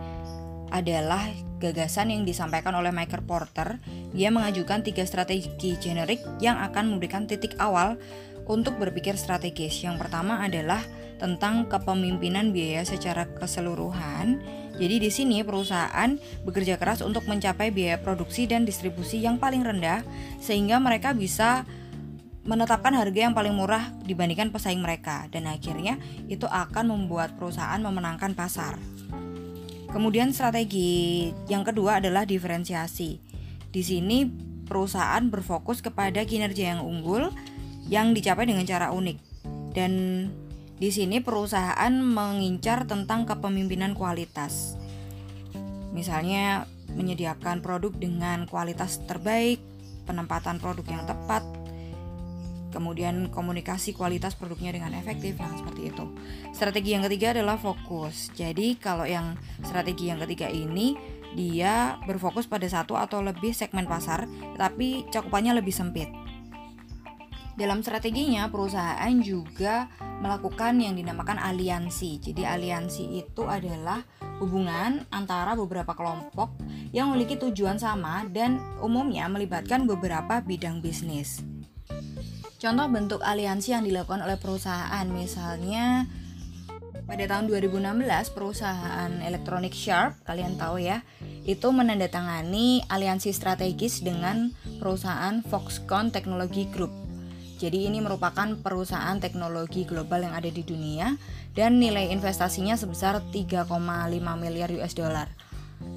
adalah 0.70 1.26
gagasan 1.58 2.14
yang 2.14 2.22
disampaikan 2.22 2.72
oleh 2.78 2.94
Michael 2.94 3.26
Porter. 3.26 3.82
Dia 4.14 4.30
mengajukan 4.30 4.86
tiga 4.86 5.02
strategi 5.02 5.74
generik 5.82 6.22
yang 6.38 6.62
akan 6.62 6.94
memberikan 6.94 7.26
titik 7.26 7.58
awal 7.58 7.98
untuk 8.46 8.78
berpikir 8.78 9.18
strategis. 9.18 9.82
Yang 9.82 10.06
pertama 10.06 10.40
adalah 10.40 10.80
tentang 11.20 11.68
kepemimpinan 11.68 12.50
biaya 12.50 12.82
secara 12.88 13.28
keseluruhan. 13.28 14.40
Jadi 14.80 14.96
di 14.96 15.10
sini 15.12 15.44
perusahaan 15.44 16.16
bekerja 16.48 16.80
keras 16.80 17.04
untuk 17.04 17.28
mencapai 17.28 17.68
biaya 17.68 18.00
produksi 18.00 18.48
dan 18.48 18.64
distribusi 18.64 19.20
yang 19.20 19.36
paling 19.36 19.60
rendah 19.60 20.00
sehingga 20.40 20.80
mereka 20.80 21.12
bisa 21.12 21.68
menetapkan 22.48 22.96
harga 22.96 23.28
yang 23.28 23.36
paling 23.36 23.52
murah 23.52 23.92
dibandingkan 24.08 24.48
pesaing 24.48 24.80
mereka 24.80 25.28
dan 25.28 25.44
akhirnya 25.44 26.00
itu 26.32 26.48
akan 26.48 26.88
membuat 26.88 27.36
perusahaan 27.36 27.76
memenangkan 27.76 28.32
pasar. 28.32 28.80
Kemudian 29.92 30.32
strategi 30.32 31.28
yang 31.50 31.66
kedua 31.66 32.00
adalah 32.00 32.24
diferensiasi. 32.24 33.20
Di 33.68 33.82
sini 33.84 34.24
perusahaan 34.64 35.26
berfokus 35.28 35.82
kepada 35.82 36.22
kinerja 36.22 36.78
yang 36.78 36.80
unggul 36.86 37.28
yang 37.90 38.14
dicapai 38.14 38.46
dengan 38.46 38.62
cara 38.64 38.94
unik. 38.94 39.18
Dan 39.74 39.92
di 40.80 40.88
sini 40.88 41.20
perusahaan 41.20 41.92
mengincar 41.92 42.88
tentang 42.88 43.28
kepemimpinan 43.28 43.92
kualitas. 43.92 44.80
Misalnya 45.92 46.64
menyediakan 46.96 47.60
produk 47.60 47.92
dengan 47.92 48.48
kualitas 48.48 49.04
terbaik, 49.04 49.60
penempatan 50.08 50.56
produk 50.56 50.86
yang 50.88 51.04
tepat, 51.04 51.44
kemudian 52.72 53.28
komunikasi 53.28 53.92
kualitas 53.92 54.32
produknya 54.32 54.72
dengan 54.72 54.96
efektif 54.96 55.36
yang 55.36 55.52
seperti 55.52 55.92
itu. 55.92 56.04
Strategi 56.56 56.96
yang 56.96 57.04
ketiga 57.04 57.36
adalah 57.36 57.60
fokus. 57.60 58.32
Jadi 58.32 58.80
kalau 58.80 59.04
yang 59.04 59.36
strategi 59.60 60.08
yang 60.08 60.22
ketiga 60.24 60.48
ini 60.48 60.96
dia 61.36 62.00
berfokus 62.08 62.48
pada 62.50 62.66
satu 62.66 62.98
atau 62.98 63.22
lebih 63.22 63.54
segmen 63.54 63.86
pasar, 63.86 64.26
tapi 64.56 65.06
cakupannya 65.12 65.60
lebih 65.60 65.74
sempit. 65.76 66.10
Dalam 67.60 67.84
strateginya, 67.84 68.48
perusahaan 68.48 69.12
juga 69.20 69.92
melakukan 70.24 70.80
yang 70.80 70.96
dinamakan 70.96 71.36
aliansi. 71.36 72.16
Jadi, 72.16 72.48
aliansi 72.48 73.20
itu 73.20 73.44
adalah 73.44 74.00
hubungan 74.40 75.04
antara 75.12 75.52
beberapa 75.52 75.92
kelompok 75.92 76.56
yang 76.96 77.12
memiliki 77.12 77.36
tujuan 77.36 77.76
sama 77.76 78.24
dan 78.32 78.56
umumnya 78.80 79.28
melibatkan 79.28 79.84
beberapa 79.84 80.40
bidang 80.40 80.80
bisnis. 80.80 81.44
Contoh 82.56 82.88
bentuk 82.88 83.20
aliansi 83.20 83.76
yang 83.76 83.84
dilakukan 83.84 84.24
oleh 84.24 84.40
perusahaan 84.40 85.04
misalnya 85.12 86.08
pada 87.04 87.28
tahun 87.28 87.44
2016 87.44 88.32
perusahaan 88.32 89.12
elektronik 89.20 89.76
Sharp, 89.76 90.16
kalian 90.24 90.56
tahu 90.56 90.80
ya, 90.80 91.04
itu 91.44 91.68
menandatangani 91.68 92.88
aliansi 92.88 93.36
strategis 93.36 94.00
dengan 94.00 94.56
perusahaan 94.80 95.44
Foxconn 95.44 96.08
Technology 96.08 96.64
Group. 96.72 97.09
Jadi 97.60 97.92
ini 97.92 98.00
merupakan 98.00 98.56
perusahaan 98.64 99.20
teknologi 99.20 99.84
global 99.84 100.24
yang 100.24 100.32
ada 100.32 100.48
di 100.48 100.64
dunia 100.64 101.12
dan 101.52 101.76
nilai 101.76 102.08
investasinya 102.08 102.72
sebesar 102.72 103.20
3,5 103.28 103.68
miliar 104.40 104.72
US 104.80 104.96
dollar. 104.96 105.28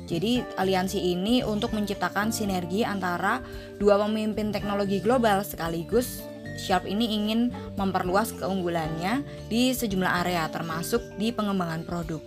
Jadi 0.03 0.43
aliansi 0.59 0.99
ini 0.99 1.39
untuk 1.39 1.71
menciptakan 1.71 2.35
sinergi 2.35 2.83
antara 2.83 3.39
dua 3.79 3.95
pemimpin 3.95 4.51
teknologi 4.51 4.99
global 4.99 5.47
sekaligus 5.47 6.19
Sharp 6.53 6.85
ini 6.85 7.09
ingin 7.17 7.49
memperluas 7.81 8.29
keunggulannya 8.37 9.25
di 9.49 9.73
sejumlah 9.73 10.21
area 10.21 10.45
termasuk 10.53 11.01
di 11.17 11.33
pengembangan 11.33 11.81
produk. 11.81 12.21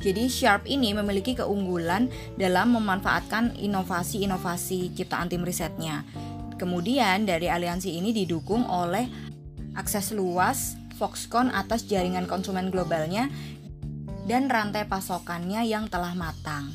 Jadi 0.00 0.28
Sharp 0.28 0.68
ini 0.68 0.92
memiliki 0.92 1.36
keunggulan 1.36 2.08
dalam 2.36 2.76
memanfaatkan 2.76 3.56
inovasi-inovasi 3.56 4.92
ciptaan 4.96 5.28
tim 5.28 5.44
risetnya. 5.44 6.04
Kemudian 6.54 7.26
dari 7.26 7.50
aliansi 7.50 7.98
ini 7.98 8.14
didukung 8.14 8.66
oleh 8.66 9.06
akses 9.74 10.14
luas 10.14 10.78
Foxconn 10.94 11.50
atas 11.50 11.90
jaringan 11.90 12.30
konsumen 12.30 12.70
globalnya 12.70 13.26
dan 14.30 14.46
rantai 14.46 14.86
pasokannya 14.86 15.66
yang 15.66 15.90
telah 15.90 16.14
matang. 16.14 16.70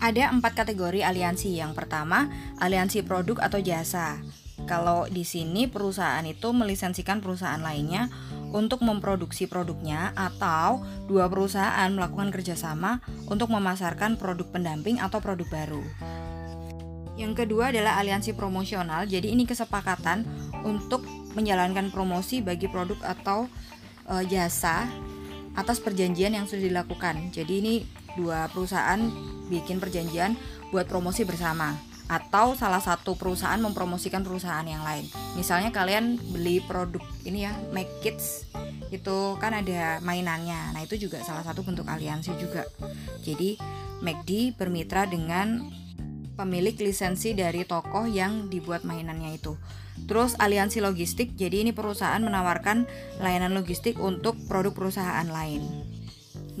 Ada 0.00 0.32
empat 0.32 0.64
kategori 0.64 1.04
aliansi. 1.04 1.60
Yang 1.60 1.76
pertama, 1.76 2.32
aliansi 2.56 3.04
produk 3.04 3.44
atau 3.44 3.60
jasa. 3.60 4.16
Kalau 4.64 5.04
di 5.08 5.24
sini 5.28 5.68
perusahaan 5.68 6.24
itu 6.24 6.52
melisensikan 6.56 7.20
perusahaan 7.20 7.60
lainnya 7.60 8.08
untuk 8.50 8.80
memproduksi 8.80 9.44
produknya 9.44 10.16
atau 10.16 10.80
dua 11.04 11.28
perusahaan 11.28 11.88
melakukan 11.92 12.32
kerjasama 12.32 13.04
untuk 13.28 13.52
memasarkan 13.52 14.16
produk 14.16 14.48
pendamping 14.48 14.96
atau 14.96 15.20
produk 15.20 15.48
baru. 15.52 15.84
Yang 17.18 17.44
kedua 17.44 17.74
adalah 17.74 17.98
aliansi 17.98 18.34
promosional. 18.34 19.06
Jadi 19.06 19.34
ini 19.34 19.46
kesepakatan 19.48 20.24
untuk 20.66 21.04
menjalankan 21.34 21.90
promosi 21.94 22.42
bagi 22.42 22.66
produk 22.66 22.98
atau 23.06 23.46
e, 24.06 24.14
jasa 24.26 24.86
atas 25.54 25.78
perjanjian 25.82 26.34
yang 26.34 26.46
sudah 26.46 26.66
dilakukan. 26.66 27.34
Jadi 27.34 27.54
ini 27.60 27.74
dua 28.18 28.50
perusahaan 28.50 28.98
bikin 29.50 29.78
perjanjian 29.78 30.34
buat 30.70 30.86
promosi 30.86 31.26
bersama 31.26 31.74
atau 32.10 32.58
salah 32.58 32.82
satu 32.82 33.14
perusahaan 33.14 33.62
mempromosikan 33.62 34.26
perusahaan 34.26 34.66
yang 34.66 34.82
lain. 34.82 35.06
Misalnya 35.38 35.70
kalian 35.70 36.18
beli 36.34 36.58
produk 36.58 37.02
ini 37.22 37.46
ya, 37.46 37.54
Make 37.70 38.02
Kids 38.02 38.50
itu 38.90 39.38
kan 39.38 39.54
ada 39.54 40.02
mainannya. 40.02 40.74
Nah, 40.74 40.82
itu 40.82 40.98
juga 40.98 41.22
salah 41.22 41.46
satu 41.46 41.62
bentuk 41.62 41.86
aliansi 41.86 42.34
juga. 42.34 42.66
Jadi, 43.22 43.54
McD 44.02 44.58
bermitra 44.58 45.06
dengan 45.06 45.70
pemilik 46.40 46.72
lisensi 46.80 47.36
dari 47.36 47.68
tokoh 47.68 48.08
yang 48.08 48.48
dibuat 48.48 48.88
mainannya 48.88 49.36
itu. 49.36 49.60
Terus 50.08 50.32
aliansi 50.40 50.80
logistik, 50.80 51.36
jadi 51.36 51.60
ini 51.60 51.76
perusahaan 51.76 52.24
menawarkan 52.24 52.88
layanan 53.20 53.52
logistik 53.52 54.00
untuk 54.00 54.40
produk 54.48 54.72
perusahaan 54.72 55.28
lain 55.28 55.90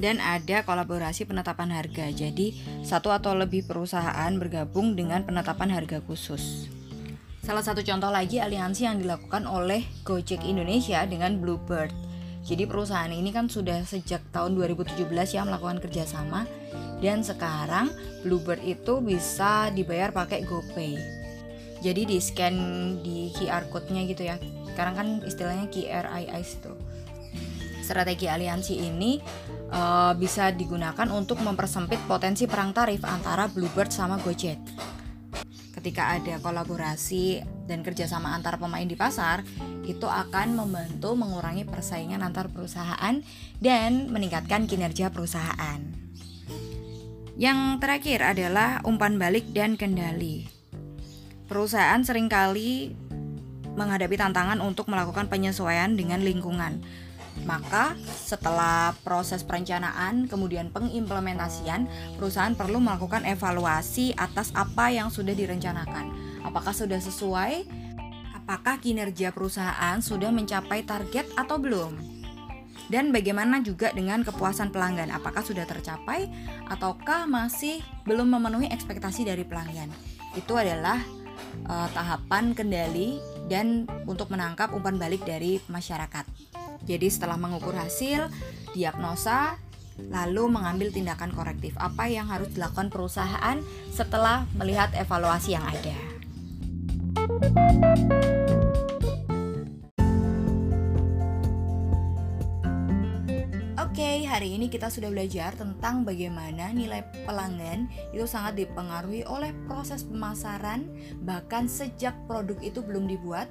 dan 0.00 0.16
ada 0.20 0.64
kolaborasi 0.64 1.28
penetapan 1.28 1.72
harga. 1.76 2.08
Jadi, 2.08 2.56
satu 2.80 3.12
atau 3.12 3.36
lebih 3.36 3.68
perusahaan 3.68 4.32
bergabung 4.40 4.96
dengan 4.96 5.24
penetapan 5.28 5.68
harga 5.76 6.00
khusus. 6.04 6.68
Salah 7.44 7.64
satu 7.64 7.84
contoh 7.84 8.08
lagi 8.12 8.40
aliansi 8.40 8.88
yang 8.88 9.00
dilakukan 9.00 9.44
oleh 9.44 9.84
Gojek 10.04 10.44
Indonesia 10.44 11.04
dengan 11.04 11.40
Bluebird. 11.40 11.92
Jadi 12.50 12.66
perusahaan 12.66 13.14
ini 13.14 13.30
kan 13.30 13.46
sudah 13.46 13.86
sejak 13.86 14.18
tahun 14.34 14.58
2017 14.58 15.06
ya 15.06 15.46
melakukan 15.46 15.78
kerjasama 15.78 16.50
dan 16.98 17.22
sekarang 17.22 17.94
Bluebird 18.26 18.58
itu 18.66 18.98
bisa 18.98 19.70
dibayar 19.70 20.10
pakai 20.10 20.42
GoPay. 20.42 20.98
Jadi 21.80 22.10
di 22.10 22.18
scan 22.18 22.56
di 23.06 23.30
QR 23.38 23.70
code-nya 23.70 24.02
gitu 24.10 24.26
ya. 24.26 24.34
Sekarang 24.66 24.94
kan 24.98 25.08
istilahnya 25.22 25.70
QRIS 25.70 26.58
itu 26.58 26.74
strategi 27.90 28.30
aliansi 28.30 28.74
ini 28.78 29.18
uh, 29.74 30.14
bisa 30.14 30.54
digunakan 30.54 31.10
untuk 31.10 31.42
mempersempit 31.42 31.98
potensi 32.06 32.46
perang 32.46 32.70
tarif 32.70 33.02
antara 33.02 33.50
Bluebird 33.50 33.90
sama 33.90 34.22
Gojek. 34.22 34.62
Ketika 35.80 36.12
ada 36.12 36.36
kolaborasi 36.44 37.40
dan 37.64 37.80
kerjasama 37.80 38.36
antar 38.36 38.60
pemain 38.60 38.84
di 38.84 39.00
pasar, 39.00 39.40
itu 39.88 40.04
akan 40.04 40.52
membantu 40.52 41.16
mengurangi 41.16 41.64
persaingan 41.64 42.20
antar 42.20 42.52
perusahaan 42.52 43.16
dan 43.64 44.12
meningkatkan 44.12 44.68
kinerja 44.68 45.08
perusahaan. 45.08 45.80
Yang 47.40 47.80
terakhir 47.80 48.20
adalah 48.20 48.84
umpan 48.84 49.16
balik 49.16 49.56
dan 49.56 49.80
kendali. 49.80 50.52
Perusahaan 51.48 52.04
sering 52.04 52.28
kali 52.28 52.92
menghadapi 53.72 54.20
tantangan 54.20 54.60
untuk 54.60 54.84
melakukan 54.92 55.32
penyesuaian 55.32 55.96
dengan 55.96 56.20
lingkungan, 56.20 56.84
maka 57.44 57.96
setelah 58.04 58.92
proses 59.04 59.42
perencanaan 59.42 60.26
kemudian 60.28 60.68
pengimplementasian, 60.70 61.88
perusahaan 62.16 62.54
perlu 62.54 62.78
melakukan 62.78 63.24
evaluasi 63.24 64.12
atas 64.16 64.52
apa 64.56 64.92
yang 64.92 65.08
sudah 65.08 65.32
direncanakan. 65.32 66.12
Apakah 66.44 66.72
sudah 66.72 66.98
sesuai? 67.00 67.64
Apakah 68.36 68.82
kinerja 68.82 69.30
perusahaan 69.30 70.02
sudah 70.02 70.34
mencapai 70.34 70.82
target 70.82 71.28
atau 71.38 71.60
belum? 71.60 72.20
Dan 72.90 73.14
bagaimana 73.14 73.62
juga 73.62 73.94
dengan 73.94 74.26
kepuasan 74.26 74.74
pelanggan? 74.74 75.14
Apakah 75.14 75.46
sudah 75.46 75.62
tercapai 75.62 76.26
ataukah 76.66 77.30
masih 77.30 77.78
belum 78.02 78.34
memenuhi 78.34 78.66
ekspektasi 78.66 79.22
dari 79.22 79.46
pelanggan? 79.46 79.86
Itu 80.34 80.58
adalah 80.58 80.98
uh, 81.70 81.88
tahapan 81.94 82.50
kendali 82.50 83.22
dan 83.46 83.86
untuk 84.10 84.34
menangkap 84.34 84.74
umpan 84.74 84.98
balik 84.98 85.22
dari 85.22 85.62
masyarakat. 85.70 86.49
Jadi 86.88 87.06
setelah 87.12 87.36
mengukur 87.36 87.76
hasil, 87.76 88.32
diagnosa, 88.72 89.60
lalu 90.08 90.48
mengambil 90.48 90.88
tindakan 90.88 91.34
korektif. 91.36 91.76
Apa 91.76 92.08
yang 92.08 92.30
harus 92.32 92.48
dilakukan 92.56 92.88
perusahaan 92.88 93.60
setelah 93.92 94.48
melihat 94.56 94.88
evaluasi 94.96 95.52
yang 95.52 95.66
ada. 95.66 95.96
Oke, 103.90 104.06
okay, 104.06 104.24
hari 104.24 104.56
ini 104.56 104.70
kita 104.70 104.88
sudah 104.88 105.12
belajar 105.12 105.52
tentang 105.58 106.06
bagaimana 106.06 106.72
nilai 106.72 107.04
pelanggan 107.26 107.90
itu 108.14 108.24
sangat 108.24 108.56
dipengaruhi 108.64 109.26
oleh 109.28 109.52
proses 109.68 110.06
pemasaran, 110.06 110.88
bahkan 111.26 111.68
sejak 111.68 112.14
produk 112.24 112.56
itu 112.64 112.80
belum 112.80 113.10
dibuat 113.10 113.50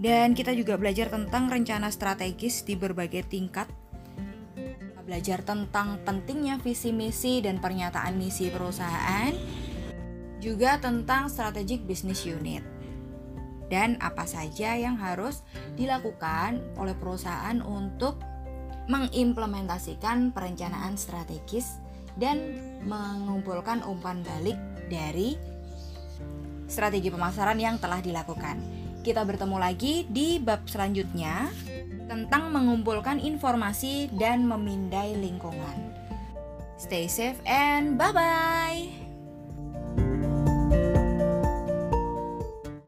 dan 0.00 0.32
kita 0.32 0.56
juga 0.56 0.80
belajar 0.80 1.12
tentang 1.12 1.52
rencana 1.52 1.92
strategis 1.92 2.64
di 2.64 2.72
berbagai 2.72 3.28
tingkat. 3.28 3.68
Belajar 5.04 5.44
tentang 5.44 6.00
pentingnya 6.08 6.56
visi 6.56 6.88
misi 6.88 7.44
dan 7.44 7.60
pernyataan 7.60 8.16
misi 8.16 8.48
perusahaan, 8.48 9.28
juga 10.40 10.80
tentang 10.80 11.28
strategic 11.28 11.84
business 11.84 12.24
unit. 12.24 12.64
Dan 13.68 14.00
apa 14.00 14.24
saja 14.24 14.74
yang 14.74 14.96
harus 14.96 15.44
dilakukan 15.76 16.64
oleh 16.80 16.96
perusahaan 16.96 17.60
untuk 17.60 18.18
mengimplementasikan 18.88 20.32
perencanaan 20.32 20.96
strategis 20.96 21.78
dan 22.16 22.56
mengumpulkan 22.88 23.84
umpan 23.86 24.24
balik 24.24 24.58
dari 24.90 25.36
strategi 26.66 27.12
pemasaran 27.12 27.60
yang 27.60 27.76
telah 27.78 28.02
dilakukan. 28.02 28.79
Kita 29.00 29.24
bertemu 29.24 29.56
lagi 29.56 30.04
di 30.08 30.36
bab 30.36 30.68
selanjutnya 30.68 31.48
tentang 32.10 32.52
mengumpulkan 32.52 33.16
informasi 33.22 34.12
dan 34.12 34.44
memindai 34.44 35.16
lingkungan. 35.16 35.94
Stay 36.76 37.08
safe 37.08 37.40
and 37.44 37.96
bye 38.00 38.12
bye. 38.12 39.09